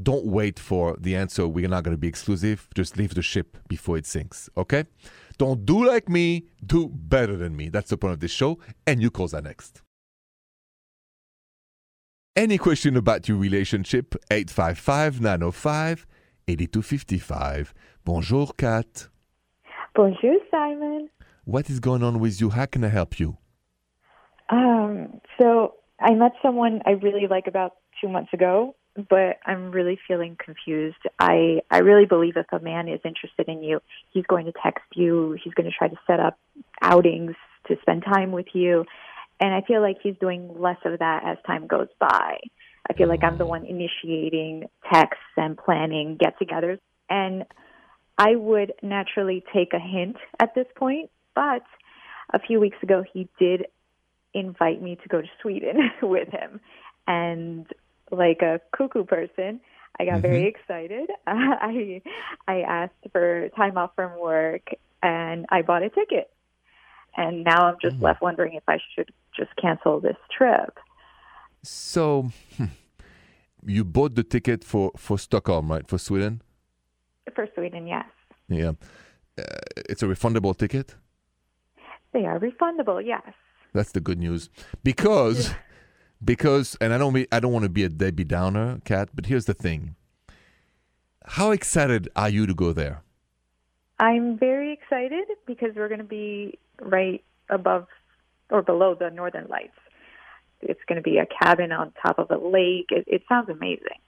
don't 0.01 0.25
wait 0.25 0.59
for 0.59 0.95
the 0.99 1.15
answer, 1.15 1.47
we're 1.47 1.69
not 1.69 1.83
going 1.83 1.95
to 1.95 1.99
be 1.99 2.07
exclusive. 2.07 2.67
Just 2.75 2.97
leave 2.97 3.15
the 3.15 3.21
ship 3.21 3.57
before 3.67 3.97
it 3.97 4.05
sinks, 4.05 4.49
okay? 4.57 4.83
Don't 5.37 5.65
do 5.65 5.85
like 5.85 6.09
me, 6.09 6.45
do 6.65 6.89
better 6.89 7.35
than 7.35 7.55
me. 7.55 7.69
That's 7.69 7.89
the 7.89 7.97
point 7.97 8.13
of 8.13 8.19
this 8.19 8.31
show, 8.31 8.59
and 8.87 9.01
you 9.01 9.11
calls 9.11 9.33
are 9.33 9.41
next. 9.41 9.81
Any 12.35 12.57
question 12.57 12.97
about 12.97 13.29
your 13.29 13.37
relationship? 13.37 14.15
855 14.29 15.21
905 15.21 16.05
8255. 16.47 17.73
Bonjour, 18.03 18.51
Kat. 18.57 19.07
Bonjour, 19.95 20.35
Simon. 20.51 21.09
What 21.45 21.69
is 21.69 21.79
going 21.79 22.03
on 22.03 22.19
with 22.19 22.41
you? 22.41 22.49
How 22.49 22.65
can 22.65 22.83
I 22.83 22.89
help 22.89 23.19
you? 23.19 23.37
Um, 24.49 25.21
so 25.39 25.75
I 25.99 26.13
met 26.13 26.33
someone 26.43 26.81
I 26.85 26.91
really 26.91 27.27
like 27.27 27.47
about 27.47 27.75
two 28.01 28.09
months 28.09 28.33
ago, 28.33 28.75
but 28.95 29.39
I'm 29.45 29.71
really 29.71 29.99
feeling 30.07 30.37
confused. 30.43 30.97
I 31.19 31.61
I 31.69 31.79
really 31.79 32.05
believe 32.05 32.37
if 32.37 32.45
a 32.51 32.59
man 32.59 32.87
is 32.87 33.01
interested 33.03 33.47
in 33.47 33.61
you, 33.61 33.81
he's 34.11 34.25
going 34.25 34.45
to 34.45 34.53
text 34.63 34.85
you. 34.93 35.37
He's 35.43 35.53
going 35.53 35.69
to 35.69 35.75
try 35.77 35.87
to 35.87 35.97
set 36.07 36.19
up 36.19 36.37
outings 36.81 37.35
to 37.67 37.75
spend 37.81 38.03
time 38.03 38.31
with 38.31 38.47
you, 38.53 38.85
and 39.39 39.53
I 39.53 39.61
feel 39.61 39.81
like 39.81 39.97
he's 40.01 40.15
doing 40.19 40.49
less 40.59 40.77
of 40.85 40.99
that 40.99 41.23
as 41.25 41.37
time 41.45 41.67
goes 41.67 41.89
by. 41.99 42.37
I 42.89 42.93
feel 42.93 43.09
like 43.09 43.23
I'm 43.23 43.37
the 43.37 43.45
one 43.45 43.65
initiating 43.65 44.69
texts 44.93 45.23
and 45.35 45.57
planning 45.57 46.17
get-togethers, 46.19 46.79
and 47.09 47.43
I 48.17 48.35
would 48.35 48.73
naturally 48.83 49.43
take 49.53 49.73
a 49.73 49.79
hint 49.79 50.17
at 50.39 50.53
this 50.53 50.67
point. 50.75 51.09
But 51.33 51.63
a 52.31 52.39
few 52.39 52.59
weeks 52.59 52.77
ago, 52.83 53.03
he 53.11 53.27
did 53.39 53.65
invite 54.33 54.81
me 54.81 54.97
to 55.01 55.09
go 55.09 55.21
to 55.21 55.27
Sweden 55.41 55.77
with 56.01 56.29
him, 56.29 56.61
and 57.07 57.65
like 58.11 58.41
a 58.41 58.61
cuckoo 58.75 59.03
person, 59.03 59.59
I 59.99 60.05
got 60.05 60.13
mm-hmm. 60.13 60.21
very 60.21 60.47
excited. 60.47 61.09
I 61.27 62.01
I 62.47 62.61
asked 62.61 62.93
for 63.11 63.49
time 63.55 63.77
off 63.77 63.91
from 63.95 64.19
work 64.19 64.69
and 65.01 65.45
I 65.49 65.61
bought 65.61 65.83
a 65.83 65.89
ticket. 65.89 66.31
And 67.17 67.45
now 67.45 67.67
I'm 67.67 67.77
just 67.81 67.97
mm. 67.97 68.01
left 68.01 68.21
wondering 68.21 68.55
if 68.55 68.63
I 68.67 68.77
should 68.93 69.09
just 69.35 69.55
cancel 69.55 70.01
this 70.01 70.17
trip. 70.37 70.77
So 71.63 72.29
hmm, 72.57 72.65
you 73.65 73.85
bought 73.85 74.15
the 74.15 74.23
ticket 74.23 74.63
for 74.63 74.91
for 74.97 75.17
Stockholm, 75.17 75.71
right? 75.71 75.87
For 75.87 75.97
Sweden? 75.97 76.41
For 77.33 77.47
Sweden, 77.55 77.87
yes. 77.87 78.05
Yeah. 78.49 78.73
Uh, 79.37 79.43
it's 79.89 80.03
a 80.03 80.05
refundable 80.05 80.55
ticket? 80.57 80.95
They 82.13 82.25
are 82.25 82.39
refundable, 82.39 83.01
yes. 83.05 83.33
That's 83.73 83.91
the 83.91 83.99
good 83.99 84.19
news. 84.19 84.49
Because 84.83 85.53
because 86.25 86.75
and 86.81 86.93
I 86.93 86.97
don't 86.97 87.13
be, 87.13 87.27
I 87.31 87.39
don't 87.39 87.53
want 87.53 87.63
to 87.63 87.69
be 87.69 87.83
a 87.83 87.89
Debbie 87.89 88.23
Downer, 88.23 88.81
Kat, 88.83 89.09
but 89.13 89.27
here's 89.27 89.45
the 89.45 89.53
thing. 89.53 89.95
How 91.25 91.51
excited 91.51 92.09
are 92.15 92.29
you 92.29 92.45
to 92.45 92.53
go 92.53 92.73
there? 92.73 93.03
I'm 93.99 94.37
very 94.37 94.73
excited 94.73 95.25
because 95.45 95.69
we're 95.75 95.87
going 95.87 95.99
to 95.99 96.03
be 96.03 96.59
right 96.81 97.23
above 97.49 97.87
or 98.49 98.61
below 98.61 98.95
the 98.95 99.09
northern 99.09 99.47
lights. 99.47 99.77
It's 100.61 100.81
going 100.87 100.97
to 100.97 101.01
be 101.01 101.17
a 101.17 101.25
cabin 101.25 101.71
on 101.71 101.93
top 102.01 102.19
of 102.19 102.29
a 102.29 102.37
lake. 102.37 102.87
It, 102.89 103.05
it 103.07 103.23
sounds 103.29 103.49
amazing. 103.49 103.99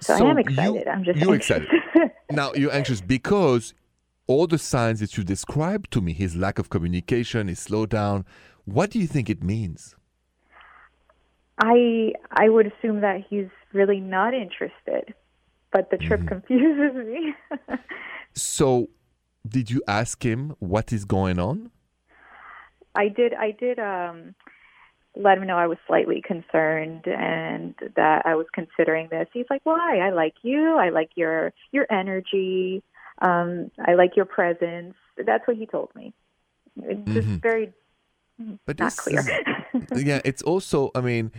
So, 0.00 0.16
so, 0.16 0.26
I 0.26 0.30
am 0.30 0.38
excited. 0.38 0.84
You, 0.86 0.90
I'm 0.90 1.04
just 1.04 1.18
you 1.18 1.32
excited. 1.32 1.68
now 2.30 2.52
you're 2.54 2.72
anxious 2.72 3.00
because 3.00 3.74
all 4.26 4.46
the 4.46 4.58
signs 4.58 5.00
that 5.00 5.16
you 5.18 5.24
described 5.24 5.90
to 5.92 6.00
me, 6.00 6.12
his 6.12 6.36
lack 6.36 6.58
of 6.58 6.70
communication, 6.70 7.48
his 7.48 7.58
slowdown, 7.58 8.24
what 8.64 8.90
do 8.90 8.98
you 8.98 9.06
think 9.06 9.28
it 9.28 9.42
means? 9.42 9.96
I 11.60 12.12
I 12.30 12.48
would 12.48 12.72
assume 12.72 13.02
that 13.02 13.24
he's 13.28 13.48
really 13.72 14.00
not 14.00 14.34
interested, 14.34 15.14
but 15.72 15.90
the 15.90 15.98
trip 15.98 16.20
mm-hmm. 16.20 16.28
confuses 16.28 17.06
me. 17.06 17.34
so, 18.34 18.88
did 19.46 19.70
you 19.70 19.82
ask 19.86 20.24
him 20.24 20.56
what 20.58 20.92
is 20.92 21.04
going 21.04 21.38
on? 21.38 21.70
I 22.94 23.08
did. 23.08 23.34
I 23.34 23.50
did. 23.52 23.78
Um, 23.78 24.34
let 25.16 25.38
him 25.38 25.46
know 25.46 25.58
I 25.58 25.66
was 25.66 25.78
slightly 25.86 26.22
concerned 26.24 27.06
and 27.06 27.74
that 27.96 28.22
I 28.24 28.36
was 28.36 28.46
considering 28.54 29.08
this. 29.10 29.28
He's 29.32 29.46
like, 29.50 29.60
"Why? 29.64 29.98
I 29.98 30.10
like 30.10 30.34
you. 30.42 30.76
I 30.76 30.88
like 30.88 31.10
your 31.14 31.52
your 31.72 31.86
energy. 31.90 32.82
Um, 33.20 33.70
I 33.86 33.94
like 33.94 34.16
your 34.16 34.24
presence." 34.24 34.94
That's 35.16 35.46
what 35.46 35.58
he 35.58 35.66
told 35.66 35.90
me. 35.94 36.14
It's 36.82 37.00
mm-hmm. 37.00 37.12
just 37.12 37.28
very 37.42 37.72
but 38.64 38.78
not 38.78 38.96
clear. 38.96 39.22
Yeah, 39.94 40.20
it's 40.24 40.42
also, 40.42 40.90
I 40.94 41.00
mean, 41.00 41.32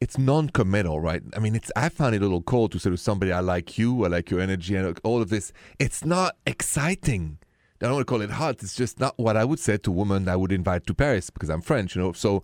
it's 0.00 0.16
non-committal, 0.16 1.00
right? 1.00 1.22
I 1.36 1.40
mean, 1.40 1.54
it's 1.54 1.70
I 1.76 1.88
find 1.90 2.14
it 2.14 2.18
a 2.18 2.24
little 2.24 2.42
cold 2.42 2.72
to 2.72 2.78
say 2.78 2.90
to 2.90 2.96
somebody, 2.96 3.32
"I 3.32 3.40
like 3.40 3.76
you, 3.78 4.04
I 4.04 4.08
like 4.08 4.30
your 4.30 4.40
energy, 4.40 4.74
and 4.74 4.98
all 5.04 5.20
of 5.20 5.28
this." 5.28 5.52
It's 5.78 6.04
not 6.04 6.36
exciting. 6.46 7.38
I 7.82 7.86
don't 7.86 7.94
want 7.94 8.06
to 8.06 8.10
call 8.10 8.20
it 8.20 8.30
hot. 8.30 8.62
It's 8.62 8.74
just 8.74 9.00
not 9.00 9.18
what 9.18 9.36
I 9.36 9.44
would 9.44 9.58
say 9.58 9.78
to 9.78 9.90
a 9.90 9.94
woman 9.94 10.28
I 10.28 10.36
would 10.36 10.52
invite 10.52 10.86
to 10.86 10.94
Paris 10.94 11.30
because 11.30 11.48
I'm 11.48 11.62
French, 11.62 11.96
you 11.96 12.02
know. 12.02 12.12
So 12.12 12.42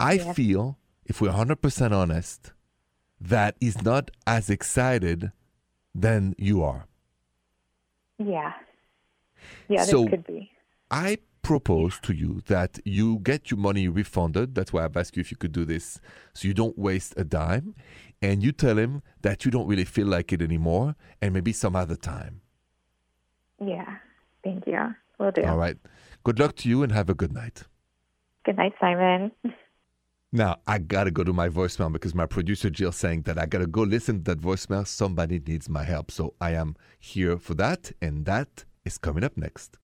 I 0.00 0.14
yeah. 0.14 0.32
feel, 0.32 0.78
if 1.04 1.20
we're 1.20 1.30
100% 1.30 1.92
honest, 1.92 2.52
that 3.20 3.56
is 3.60 3.82
not 3.82 4.10
as 4.26 4.48
excited 4.48 5.32
than 5.94 6.34
you 6.38 6.62
are. 6.62 6.86
Yeah. 8.18 8.52
Yeah, 9.68 9.84
so 9.84 10.08
could 10.08 10.26
be. 10.26 10.50
I 10.90 11.18
propose 11.42 11.98
to 12.00 12.12
you 12.12 12.42
that 12.46 12.78
you 12.84 13.18
get 13.20 13.50
your 13.50 13.58
money 13.58 13.88
refunded. 13.88 14.54
That's 14.54 14.72
why 14.72 14.84
I've 14.84 14.96
asked 14.96 15.16
you 15.16 15.20
if 15.20 15.30
you 15.30 15.36
could 15.36 15.52
do 15.52 15.64
this 15.64 16.00
so 16.34 16.48
you 16.48 16.54
don't 16.54 16.78
waste 16.78 17.14
a 17.16 17.24
dime. 17.24 17.74
And 18.20 18.42
you 18.42 18.52
tell 18.52 18.76
him 18.76 19.02
that 19.22 19.44
you 19.44 19.50
don't 19.50 19.66
really 19.66 19.84
feel 19.84 20.06
like 20.06 20.32
it 20.32 20.42
anymore 20.42 20.96
and 21.22 21.32
maybe 21.32 21.52
some 21.52 21.76
other 21.76 21.96
time. 21.96 22.40
Yeah. 23.64 23.96
Thank 24.42 24.66
you. 24.66 24.94
Will 25.18 25.30
do. 25.30 25.44
All 25.44 25.56
right. 25.56 25.76
Good 26.24 26.38
luck 26.38 26.56
to 26.56 26.68
you 26.68 26.82
and 26.82 26.92
have 26.92 27.08
a 27.08 27.14
good 27.14 27.32
night. 27.32 27.64
Good 28.44 28.56
night, 28.56 28.72
Simon. 28.80 29.32
Now, 30.32 30.56
I 30.66 30.78
got 30.78 31.04
to 31.04 31.10
go 31.10 31.24
to 31.24 31.32
my 31.32 31.48
voicemail 31.48 31.92
because 31.92 32.14
my 32.14 32.26
producer 32.26 32.70
Jill 32.70 32.92
saying 32.92 33.22
that 33.22 33.38
I 33.38 33.46
got 33.46 33.58
to 33.58 33.66
go 33.66 33.82
listen 33.82 34.18
to 34.18 34.34
that 34.34 34.40
voicemail. 34.40 34.86
Somebody 34.86 35.40
needs 35.40 35.68
my 35.68 35.84
help. 35.84 36.10
So 36.10 36.34
I 36.40 36.52
am 36.52 36.76
here 36.98 37.38
for 37.38 37.54
that. 37.54 37.92
And 38.02 38.26
that 38.26 38.64
is 38.84 38.98
coming 38.98 39.24
up 39.24 39.36
next. 39.36 39.78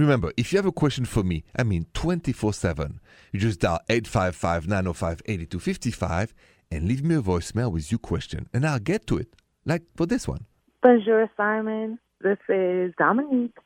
Remember, 0.00 0.32
if 0.36 0.52
you 0.52 0.58
have 0.58 0.66
a 0.66 0.72
question 0.72 1.04
for 1.04 1.22
me, 1.22 1.44
I 1.56 1.62
mean 1.62 1.86
24 1.94 2.52
7, 2.52 3.00
you 3.32 3.40
just 3.40 3.60
dial 3.60 3.80
855 3.88 4.68
905 4.68 5.22
8255 5.26 6.34
and 6.70 6.86
leave 6.86 7.04
me 7.04 7.14
a 7.14 7.22
voicemail 7.22 7.72
with 7.72 7.90
your 7.90 7.98
question, 7.98 8.48
and 8.52 8.66
I'll 8.66 8.78
get 8.78 9.06
to 9.08 9.16
it, 9.16 9.34
like 9.64 9.82
for 9.96 10.06
this 10.06 10.28
one. 10.28 10.46
Bonjour, 10.82 11.28
Simon. 11.36 11.98
This 12.20 12.38
is 12.48 12.92
Dominique, 12.98 13.56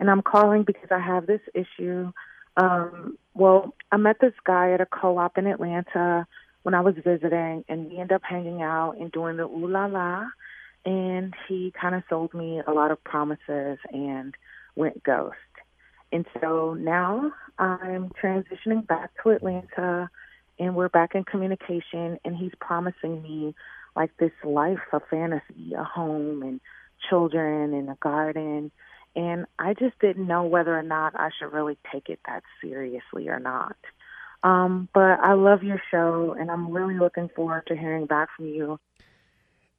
and 0.00 0.10
I'm 0.10 0.22
calling 0.22 0.64
because 0.64 0.88
I 0.90 0.98
have 0.98 1.26
this 1.26 1.40
issue. 1.54 2.12
Um, 2.56 3.16
well, 3.34 3.74
I 3.92 3.96
met 3.96 4.16
this 4.20 4.34
guy 4.44 4.72
at 4.72 4.80
a 4.80 4.86
co 4.86 5.18
op 5.18 5.38
in 5.38 5.46
Atlanta 5.46 6.26
when 6.62 6.74
I 6.74 6.80
was 6.80 6.94
visiting, 7.04 7.64
and 7.68 7.90
we 7.90 7.98
ended 7.98 8.12
up 8.12 8.22
hanging 8.22 8.62
out 8.62 8.96
and 8.98 9.12
doing 9.12 9.36
the 9.36 9.44
ooh 9.44 9.68
la 9.68 9.86
la. 9.86 10.26
And 10.84 11.34
he 11.48 11.72
kind 11.80 11.94
of 11.94 12.02
sold 12.08 12.34
me 12.34 12.60
a 12.66 12.72
lot 12.72 12.90
of 12.90 13.02
promises 13.04 13.78
and 13.92 14.34
went 14.74 15.02
ghost. 15.02 15.36
And 16.12 16.26
so 16.40 16.74
now 16.74 17.32
I'm 17.58 18.10
transitioning 18.22 18.86
back 18.86 19.10
to 19.22 19.30
Atlanta 19.30 20.10
and 20.58 20.74
we're 20.74 20.88
back 20.88 21.14
in 21.14 21.24
communication 21.24 22.18
and 22.24 22.36
he's 22.36 22.52
promising 22.60 23.22
me 23.22 23.54
like 23.94 24.16
this 24.18 24.32
life 24.44 24.78
of 24.92 25.02
fantasy, 25.10 25.74
a 25.76 25.84
home 25.84 26.42
and 26.42 26.60
children 27.08 27.74
and 27.74 27.90
a 27.90 27.96
garden. 28.00 28.70
And 29.14 29.46
I 29.58 29.74
just 29.74 29.98
didn't 30.00 30.26
know 30.26 30.44
whether 30.44 30.76
or 30.76 30.82
not 30.82 31.18
I 31.18 31.30
should 31.38 31.52
really 31.52 31.76
take 31.92 32.08
it 32.08 32.20
that 32.26 32.42
seriously 32.60 33.28
or 33.28 33.38
not. 33.38 33.76
Um, 34.42 34.88
but 34.94 35.18
I 35.20 35.32
love 35.32 35.62
your 35.64 35.82
show 35.90 36.36
and 36.38 36.50
I'm 36.50 36.70
really 36.70 36.96
looking 36.96 37.28
forward 37.34 37.66
to 37.66 37.76
hearing 37.76 38.06
back 38.06 38.28
from 38.36 38.46
you. 38.46 38.78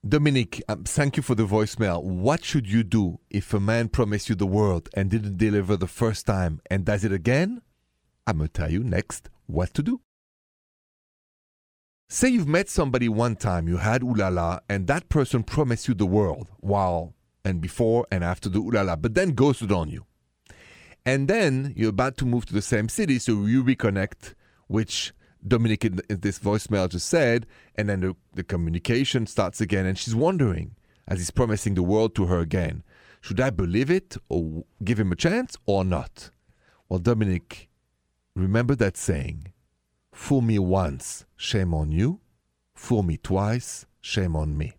Dominique, 0.07 0.63
um, 0.69 0.85
thank 0.85 1.17
you 1.17 1.23
for 1.23 1.35
the 1.35 1.45
voicemail. 1.45 2.01
What 2.01 2.45
should 2.45 2.71
you 2.71 2.83
do 2.83 3.19
if 3.29 3.53
a 3.53 3.59
man 3.59 3.89
promised 3.89 4.29
you 4.29 4.35
the 4.35 4.47
world 4.47 4.87
and 4.93 5.11
didn't 5.11 5.37
deliver 5.37 5.75
the 5.75 5.87
first 5.87 6.25
time 6.25 6.61
and 6.71 6.85
does 6.85 7.03
it 7.03 7.11
again? 7.11 7.61
I'm 8.25 8.37
going 8.37 8.47
to 8.47 8.53
tell 8.53 8.71
you 8.71 8.81
next 8.81 9.29
what 9.47 9.73
to 9.73 9.83
do. 9.83 9.99
Say 12.07 12.29
you've 12.29 12.47
met 12.47 12.69
somebody 12.69 13.09
one 13.09 13.35
time, 13.35 13.67
you 13.67 13.77
had 13.77 14.01
ulala, 14.01 14.61
and 14.69 14.87
that 14.87 15.09
person 15.09 15.43
promised 15.43 15.89
you 15.89 15.93
the 15.93 16.05
world 16.05 16.47
while 16.61 17.13
and 17.43 17.59
before 17.59 18.07
and 18.09 18.23
after 18.23 18.47
the 18.47 18.61
ulala, 18.61 18.99
but 18.99 19.15
then 19.15 19.31
ghosted 19.31 19.71
on 19.71 19.89
you. 19.89 20.05
And 21.05 21.27
then 21.27 21.73
you're 21.75 21.89
about 21.89 22.15
to 22.17 22.25
move 22.25 22.45
to 22.45 22.53
the 22.53 22.61
same 22.61 22.87
city, 22.87 23.19
so 23.19 23.45
you 23.45 23.63
reconnect, 23.65 24.33
which 24.67 25.11
Dominique 25.47 25.85
in 25.85 26.01
this 26.09 26.39
voicemail 26.39 26.89
just 26.89 27.07
said, 27.07 27.45
and 27.75 27.89
then 27.89 28.01
the, 28.01 28.15
the 28.33 28.43
communication 28.43 29.25
starts 29.25 29.61
again, 29.61 29.85
and 29.85 29.97
she's 29.97 30.15
wondering, 30.15 30.75
as 31.07 31.19
he's 31.19 31.31
promising 31.31 31.75
the 31.75 31.83
world 31.83 32.13
to 32.15 32.25
her 32.25 32.39
again, 32.39 32.83
should 33.21 33.39
I 33.39 33.49
believe 33.49 33.89
it 33.89 34.17
or 34.27 34.65
give 34.83 34.99
him 34.99 35.11
a 35.11 35.15
chance 35.15 35.55
or 35.65 35.83
not? 35.83 36.29
Well, 36.87 36.99
Dominique, 36.99 37.69
remember 38.35 38.75
that 38.75 38.97
saying 38.97 39.53
fool 40.11 40.41
me 40.41 40.59
once, 40.59 41.25
shame 41.37 41.73
on 41.73 41.91
you, 41.91 42.19
fool 42.75 43.03
me 43.03 43.17
twice, 43.17 43.85
shame 44.01 44.35
on 44.35 44.57
me. 44.57 44.73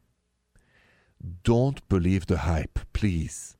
Don't 1.42 1.86
believe 1.88 2.26
the 2.26 2.38
hype, 2.38 2.78
please. 2.92 3.56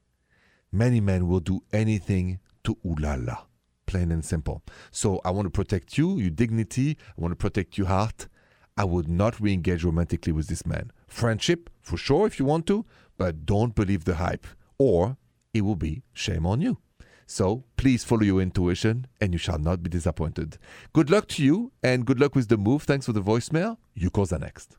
Many 0.72 1.00
men 1.00 1.28
will 1.28 1.40
do 1.40 1.62
anything 1.72 2.40
to 2.64 2.76
ulala 2.84 3.46
plain 3.90 4.12
and 4.12 4.24
simple. 4.24 4.62
So 4.92 5.20
I 5.24 5.30
want 5.32 5.46
to 5.46 5.50
protect 5.50 5.98
you, 5.98 6.16
your 6.18 6.30
dignity. 6.30 6.96
I 7.18 7.20
want 7.20 7.32
to 7.32 7.36
protect 7.36 7.76
your 7.76 7.88
heart. 7.88 8.28
I 8.76 8.84
would 8.84 9.08
not 9.08 9.40
re 9.40 9.52
engage 9.52 9.82
romantically 9.82 10.32
with 10.32 10.46
this 10.46 10.64
man. 10.64 10.92
Friendship, 11.08 11.68
for 11.82 11.96
sure, 11.96 12.26
if 12.28 12.38
you 12.38 12.44
want 12.44 12.66
to, 12.68 12.86
but 13.18 13.44
don't 13.44 13.74
believe 13.74 14.04
the 14.04 14.14
hype, 14.14 14.46
or 14.78 15.16
it 15.52 15.62
will 15.62 15.74
be 15.74 16.04
shame 16.12 16.46
on 16.46 16.60
you. 16.60 16.78
So 17.26 17.64
please 17.76 18.04
follow 18.04 18.22
your 18.22 18.40
intuition 18.40 19.06
and 19.20 19.32
you 19.32 19.38
shall 19.38 19.58
not 19.58 19.82
be 19.82 19.90
disappointed. 19.90 20.58
Good 20.92 21.10
luck 21.10 21.26
to 21.28 21.44
you 21.44 21.72
and 21.82 22.06
good 22.06 22.20
luck 22.20 22.34
with 22.34 22.48
the 22.48 22.56
move. 22.56 22.84
Thanks 22.84 23.06
for 23.06 23.12
the 23.12 23.22
voicemail. 23.22 23.76
You 23.94 24.10
calls 24.10 24.32
are 24.32 24.38
next. 24.38 24.76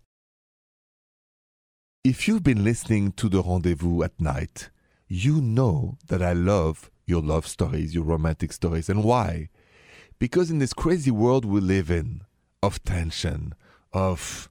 If 2.03 2.27
you've 2.27 2.44
been 2.44 2.63
listening 2.63 3.12
to 3.13 3.30
the 3.30 3.44
rendezvous 3.44 4.03
at 4.03 4.20
night, 4.20 4.70
you 5.08 5.41
know 5.41 5.98
that 6.08 6.22
I 6.22 6.34
love 6.34 6.89
your 7.12 7.22
love 7.22 7.46
stories, 7.46 7.94
your 7.94 8.06
romantic 8.06 8.51
stories. 8.53 8.89
And 8.89 9.03
why? 9.03 9.50
Because 10.18 10.50
in 10.50 10.60
this 10.60 10.74
crazy 10.74 11.12
world 11.12 11.46
we 11.46 11.60
live 11.60 11.91
in, 11.91 12.22
of 12.63 12.84
tension, 12.84 13.53
of 13.94 14.50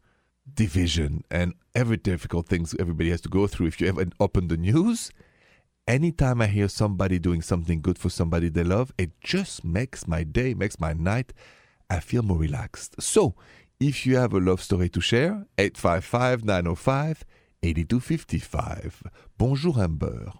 division, 0.53 1.25
and 1.31 1.55
every 1.75 1.97
difficult 1.97 2.47
things 2.47 2.77
everybody 2.79 3.11
has 3.11 3.23
to 3.23 3.29
go 3.29 3.47
through, 3.47 3.69
if 3.69 3.81
you 3.81 3.89
ever 3.89 4.05
open 4.21 4.49
the 4.49 4.57
news, 4.57 5.11
anytime 5.89 6.43
I 6.43 6.47
hear 6.47 6.69
somebody 6.69 7.19
doing 7.19 7.43
something 7.43 7.81
good 7.81 7.99
for 7.99 8.11
somebody 8.11 8.49
they 8.49 8.63
love, 8.63 8.93
it 8.99 9.11
just 9.23 9.65
makes 9.65 10.07
my 10.07 10.23
day, 10.23 10.55
makes 10.55 10.79
my 10.79 10.93
night. 10.93 11.33
I 11.89 12.01
feel 12.01 12.23
more 12.23 12.39
relaxed. 12.39 13.01
So, 13.03 13.35
if 13.81 14.07
you 14.07 14.17
have 14.17 14.35
a 14.35 14.39
love 14.39 14.61
story 14.61 14.91
to 14.91 15.01
share, 15.01 15.47
855 15.57 16.45
905 16.45 17.25
8255. 17.63 19.03
Bonjour, 19.39 19.79
Amber. 19.79 20.33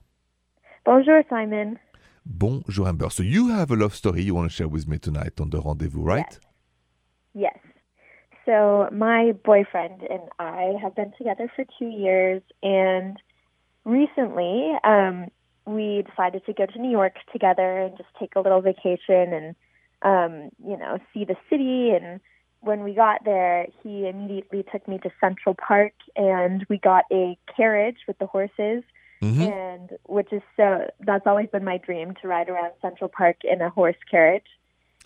Bonjour, 0.85 1.23
Simon. 1.29 1.79
Bonjour, 2.25 2.87
Amber. 2.87 3.11
So 3.11 3.23
you 3.23 3.49
have 3.49 3.71
a 3.71 3.77
love 3.77 3.95
story 3.95 4.23
you 4.23 4.35
want 4.35 4.51
to 4.51 4.57
share 4.57 4.69
with 4.69 4.87
me 4.87 4.99
tonight 4.99 5.41
on 5.41 5.51
the 5.51 5.61
rendezvous, 5.61 6.03
right? 6.03 6.39
Yes. 7.35 7.55
yes. 7.55 7.73
So 8.45 8.89
my 8.93 9.33
boyfriend 9.45 10.03
and 10.03 10.23
I 10.39 10.75
have 10.83 10.95
been 10.95 11.13
together 11.17 11.51
for 11.55 11.65
two 11.79 11.89
years, 11.89 12.43
and 12.63 13.17
recently 13.85 14.73
um, 14.85 15.29
we 15.67 16.05
decided 16.09 16.45
to 16.47 16.53
go 16.53 16.67
to 16.67 16.79
New 16.79 16.91
York 16.91 17.15
together 17.33 17.79
and 17.83 17.97
just 17.97 18.09
take 18.19 18.35
a 18.37 18.41
little 18.41 18.61
vacation 18.61 19.33
and 19.33 19.55
um, 20.03 20.51
you 20.67 20.77
know 20.77 20.99
see 21.15 21.25
the 21.25 21.37
city. 21.49 21.91
And 21.91 22.21
when 22.61 22.83
we 22.83 22.95
got 22.95 23.25
there, 23.25 23.67
he 23.83 24.09
immediately 24.09 24.65
took 24.73 24.87
me 24.89 24.99
to 24.99 25.11
Central 25.21 25.55
Park, 25.55 25.93
and 26.17 26.67
we 26.69 26.79
got 26.79 27.05
a 27.13 27.39
carriage 27.57 27.99
with 28.09 28.19
the 28.19 28.27
horses 28.27 28.83
mm-hmm. 29.23 29.43
and 29.43 29.91
which 30.07 30.33
is 30.33 30.43
so 30.57 30.91
that's 31.01 31.27
always 31.27 31.49
been 31.49 31.65
my 31.65 31.79
dream 31.79 32.15
to 32.23 32.29
ride 32.29 32.49
around 32.49 32.73
Central 32.83 33.09
Park 33.09 33.37
in 33.45 33.61
a 33.61 33.71
horse 33.71 33.97
carriage. 34.11 34.47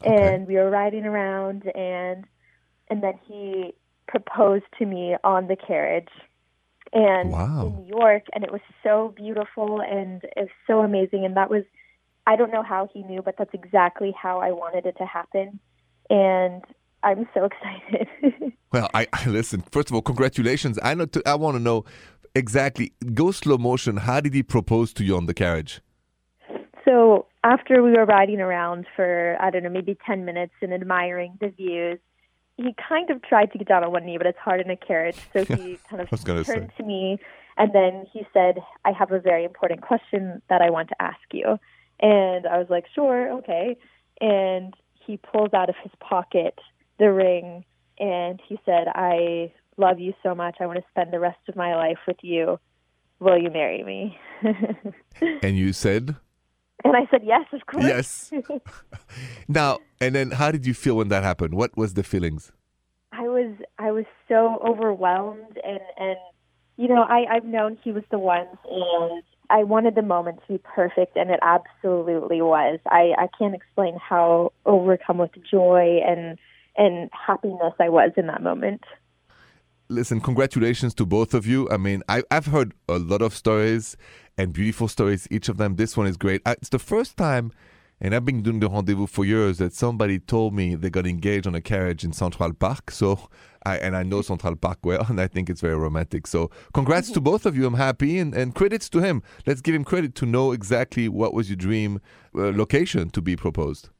Okay. 0.00 0.34
And 0.34 0.46
we 0.46 0.54
were 0.54 0.70
riding 0.70 1.04
around, 1.04 1.66
and 1.74 2.24
and 2.88 3.02
then 3.02 3.14
he 3.26 3.74
proposed 4.06 4.64
to 4.78 4.86
me 4.86 5.16
on 5.24 5.46
the 5.46 5.56
carriage 5.56 6.08
and 6.92 7.30
wow. 7.30 7.66
in 7.66 7.84
New 7.84 7.88
York, 7.88 8.24
and 8.32 8.44
it 8.44 8.52
was 8.52 8.60
so 8.82 9.12
beautiful 9.16 9.80
and 9.80 10.22
it 10.22 10.32
was 10.36 10.48
so 10.66 10.80
amazing. 10.80 11.24
And 11.24 11.36
that 11.36 11.50
was, 11.50 11.64
I 12.26 12.36
don't 12.36 12.52
know 12.52 12.62
how 12.62 12.88
he 12.92 13.02
knew, 13.02 13.20
but 13.20 13.34
that's 13.36 13.52
exactly 13.52 14.14
how 14.16 14.38
I 14.38 14.52
wanted 14.52 14.86
it 14.86 14.96
to 14.98 15.04
happen. 15.04 15.58
And 16.08 16.62
I'm 17.02 17.28
so 17.34 17.44
excited. 17.50 18.52
well, 18.72 18.88
I, 18.94 19.08
I, 19.12 19.26
listen. 19.26 19.62
First 19.72 19.90
of 19.90 19.94
all, 19.94 20.02
congratulations. 20.02 20.78
I 20.82 20.94
know. 20.94 21.06
I 21.26 21.34
want 21.34 21.56
to 21.56 21.62
know 21.62 21.84
exactly. 22.34 22.92
Go 23.14 23.30
slow 23.30 23.58
motion. 23.58 23.98
How 23.98 24.20
did 24.20 24.34
he 24.34 24.42
propose 24.42 24.92
to 24.94 25.04
you 25.04 25.16
on 25.16 25.26
the 25.26 25.34
carriage? 25.34 25.80
So 26.84 27.26
after 27.42 27.82
we 27.82 27.92
were 27.92 28.04
riding 28.04 28.40
around 28.40 28.86
for 28.94 29.36
I 29.40 29.50
don't 29.50 29.62
know 29.62 29.70
maybe 29.70 29.96
ten 30.06 30.24
minutes 30.24 30.54
and 30.60 30.72
admiring 30.72 31.38
the 31.40 31.48
views, 31.48 31.98
he 32.56 32.74
kind 32.88 33.10
of 33.10 33.22
tried 33.22 33.52
to 33.52 33.58
get 33.58 33.68
down 33.68 33.84
on 33.84 33.92
one 33.92 34.04
knee, 34.04 34.18
but 34.18 34.26
it's 34.26 34.38
hard 34.38 34.60
in 34.60 34.70
a 34.70 34.76
carriage. 34.76 35.16
So 35.32 35.44
he 35.44 35.78
kind 35.88 36.02
of 36.02 36.10
turned 36.24 36.46
say. 36.46 36.68
to 36.76 36.82
me 36.82 37.18
and 37.56 37.72
then 37.72 38.06
he 38.12 38.26
said, 38.32 38.58
"I 38.84 38.92
have 38.92 39.12
a 39.12 39.20
very 39.20 39.44
important 39.44 39.82
question 39.82 40.42
that 40.48 40.60
I 40.60 40.70
want 40.70 40.88
to 40.88 41.02
ask 41.02 41.20
you." 41.32 41.58
And 42.00 42.46
I 42.46 42.58
was 42.58 42.68
like, 42.68 42.86
"Sure, 42.94 43.30
okay." 43.38 43.76
And 44.20 44.74
he 44.94 45.16
pulls 45.16 45.52
out 45.52 45.68
of 45.68 45.76
his 45.82 45.92
pocket 46.00 46.58
the 46.98 47.12
ring 47.12 47.64
and 47.98 48.40
he 48.46 48.58
said, 48.64 48.88
"I 48.94 49.52
love 49.76 49.98
you 49.98 50.14
so 50.22 50.34
much. 50.34 50.56
I 50.60 50.66
want 50.66 50.78
to 50.78 50.84
spend 50.90 51.12
the 51.12 51.20
rest 51.20 51.38
of 51.48 51.56
my 51.56 51.74
life 51.74 51.98
with 52.06 52.18
you. 52.22 52.58
Will 53.20 53.38
you 53.38 53.50
marry 53.50 53.82
me? 53.82 54.18
and 55.42 55.56
you 55.56 55.72
said? 55.72 56.16
And 56.84 56.96
I 56.96 57.06
said, 57.10 57.22
yes, 57.24 57.46
of 57.52 57.66
course. 57.66 57.84
Yes. 57.84 58.32
now, 59.48 59.78
and 60.00 60.14
then 60.14 60.32
how 60.32 60.50
did 60.50 60.66
you 60.66 60.74
feel 60.74 60.96
when 60.96 61.08
that 61.08 61.22
happened? 61.22 61.54
What 61.54 61.76
was 61.76 61.94
the 61.94 62.02
feelings? 62.02 62.52
I 63.12 63.22
was 63.22 63.54
I 63.78 63.92
was 63.92 64.06
so 64.28 64.58
overwhelmed 64.66 65.58
and 65.64 65.80
and 65.96 66.16
you 66.76 66.88
know, 66.88 67.02
I 67.02 67.24
I've 67.30 67.44
known 67.44 67.78
he 67.82 67.92
was 67.92 68.02
the 68.10 68.18
one 68.18 68.46
and 68.68 69.22
I 69.50 69.62
wanted 69.62 69.94
the 69.94 70.02
moment 70.02 70.40
to 70.46 70.54
be 70.54 70.58
perfect 70.58 71.16
and 71.16 71.30
it 71.30 71.38
absolutely 71.42 72.42
was. 72.42 72.80
I 72.86 73.12
I 73.16 73.28
can't 73.38 73.54
explain 73.54 73.96
how 73.96 74.52
overcome 74.66 75.18
with 75.18 75.30
joy 75.48 76.00
and 76.04 76.38
and 76.76 77.08
happiness 77.12 77.74
I 77.78 77.88
was 77.88 78.10
in 78.16 78.26
that 78.26 78.42
moment 78.42 78.82
listen, 79.88 80.20
congratulations 80.20 80.94
to 80.94 81.06
both 81.06 81.34
of 81.34 81.46
you. 81.46 81.68
I 81.70 81.76
mean, 81.76 82.02
I, 82.08 82.22
have 82.30 82.46
heard 82.46 82.74
a 82.88 82.98
lot 82.98 83.22
of 83.22 83.34
stories 83.34 83.96
and 84.36 84.52
beautiful 84.52 84.88
stories, 84.88 85.28
each 85.30 85.48
of 85.48 85.56
them. 85.56 85.76
This 85.76 85.96
one 85.96 86.06
is 86.06 86.16
great. 86.16 86.42
I, 86.46 86.52
it's 86.52 86.70
the 86.70 86.78
first 86.78 87.16
time, 87.16 87.52
and 88.00 88.14
I've 88.14 88.24
been 88.24 88.42
doing 88.42 88.60
the 88.60 88.68
rendezvous 88.68 89.06
for 89.06 89.24
years, 89.24 89.58
that 89.58 89.72
somebody 89.72 90.18
told 90.18 90.54
me 90.54 90.74
they 90.74 90.90
got 90.90 91.06
engaged 91.06 91.46
on 91.46 91.54
a 91.54 91.60
carriage 91.60 92.04
in 92.04 92.12
Central 92.12 92.52
Park. 92.52 92.90
So, 92.90 93.28
I, 93.64 93.78
and 93.78 93.96
I 93.96 94.02
know 94.02 94.22
Central 94.22 94.56
Park 94.56 94.78
well, 94.82 95.06
and 95.08 95.20
I 95.20 95.26
think 95.26 95.48
it's 95.48 95.60
very 95.60 95.76
romantic. 95.76 96.26
So, 96.26 96.50
congrats 96.72 97.10
to 97.12 97.20
both 97.20 97.46
of 97.46 97.56
you. 97.56 97.66
I'm 97.66 97.74
happy, 97.74 98.18
and, 98.18 98.34
and 98.34 98.54
credits 98.54 98.88
to 98.90 99.00
him. 99.00 99.22
Let's 99.46 99.60
give 99.60 99.74
him 99.74 99.84
credit 99.84 100.14
to 100.16 100.26
know 100.26 100.52
exactly 100.52 101.08
what 101.08 101.34
was 101.34 101.48
your 101.48 101.56
dream 101.56 102.00
uh, 102.34 102.50
location 102.52 103.10
to 103.10 103.22
be 103.22 103.36
proposed. 103.36 103.90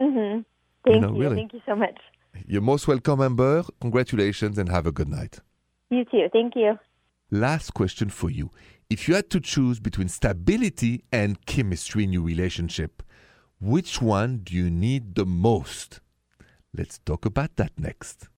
Mm-hmm. 0.00 0.40
Thank 0.84 0.94
you. 0.96 1.00
Know, 1.00 1.14
you. 1.14 1.20
Really. 1.20 1.36
Thank 1.36 1.52
you 1.52 1.60
so 1.66 1.74
much. 1.76 1.98
You're 2.46 2.62
most 2.62 2.88
welcome, 2.88 3.20
Amber. 3.20 3.64
Congratulations 3.80 4.58
and 4.58 4.68
have 4.68 4.86
a 4.86 4.92
good 4.92 5.08
night. 5.08 5.40
You 5.90 6.04
too. 6.04 6.28
Thank 6.32 6.56
you. 6.56 6.78
Last 7.30 7.74
question 7.74 8.10
for 8.10 8.30
you. 8.30 8.50
If 8.90 9.08
you 9.08 9.14
had 9.14 9.30
to 9.30 9.40
choose 9.40 9.80
between 9.80 10.08
stability 10.08 11.04
and 11.12 11.44
chemistry 11.46 12.04
in 12.04 12.12
your 12.12 12.22
relationship, 12.22 13.02
which 13.60 14.02
one 14.02 14.38
do 14.38 14.54
you 14.54 14.70
need 14.70 15.14
the 15.14 15.24
most? 15.24 16.00
Let's 16.76 16.98
talk 16.98 17.24
about 17.24 17.56
that 17.56 17.72
next. 17.78 18.28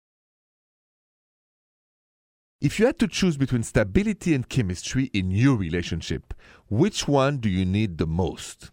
If 2.61 2.78
you 2.78 2.87
had 2.87 2.98
to 3.00 3.09
choose 3.09 3.37
between 3.37 3.62
stability 3.62 4.35
and 4.35 4.48
chemistry 4.48 5.11
in 5.12 5.30
your 5.30 5.57
relationship, 5.57 6.35
which 6.68 7.07
one 7.07 7.38
do 7.38 7.48
you 7.48 7.64
need 7.64 7.98
the 7.98 8.07
most? 8.07 8.70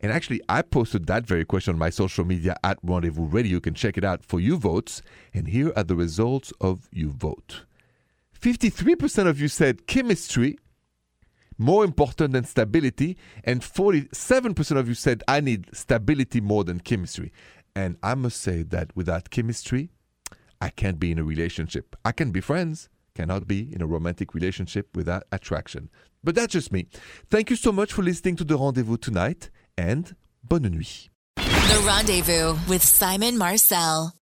And 0.00 0.12
actually, 0.12 0.40
I 0.48 0.62
posted 0.62 1.06
that 1.06 1.26
very 1.26 1.44
question 1.44 1.74
on 1.74 1.78
my 1.78 1.90
social 1.90 2.24
media 2.24 2.56
at 2.62 2.78
Rendezvous 2.82 3.26
Radio. 3.26 3.52
You 3.52 3.60
can 3.60 3.74
check 3.74 3.96
it 3.96 4.04
out 4.04 4.24
for 4.24 4.40
your 4.40 4.58
votes. 4.58 5.02
And 5.32 5.48
here 5.48 5.72
are 5.74 5.84
the 5.84 5.96
results 5.96 6.52
of 6.60 6.88
your 6.92 7.10
vote 7.10 7.64
53% 8.40 9.26
of 9.26 9.40
you 9.40 9.48
said 9.48 9.86
chemistry, 9.86 10.58
more 11.58 11.84
important 11.84 12.34
than 12.34 12.44
stability. 12.44 13.16
And 13.44 13.62
47% 13.62 14.76
of 14.76 14.88
you 14.88 14.94
said, 14.94 15.22
I 15.26 15.40
need 15.40 15.74
stability 15.74 16.40
more 16.40 16.64
than 16.64 16.80
chemistry. 16.80 17.32
And 17.74 17.96
I 18.02 18.14
must 18.14 18.40
say 18.40 18.62
that 18.64 18.94
without 18.94 19.30
chemistry, 19.30 19.90
I 20.60 20.70
can't 20.70 20.98
be 20.98 21.12
in 21.12 21.18
a 21.18 21.24
relationship. 21.24 21.96
I 22.04 22.12
can 22.12 22.30
be 22.30 22.40
friends, 22.40 22.88
cannot 23.14 23.46
be 23.46 23.72
in 23.72 23.82
a 23.82 23.86
romantic 23.86 24.34
relationship 24.34 24.94
without 24.94 25.24
attraction. 25.32 25.90
But 26.22 26.34
that's 26.34 26.52
just 26.52 26.72
me. 26.72 26.86
Thank 27.30 27.50
you 27.50 27.56
so 27.56 27.72
much 27.72 27.92
for 27.92 28.02
listening 28.02 28.36
to 28.36 28.44
The 28.44 28.56
Rendezvous 28.56 28.96
tonight 28.96 29.50
and 29.78 30.14
bonne 30.42 30.70
nuit. 30.70 31.10
The 31.36 31.82
Rendezvous 31.86 32.56
with 32.68 32.82
Simon 32.82 33.36
Marcel. 33.36 34.16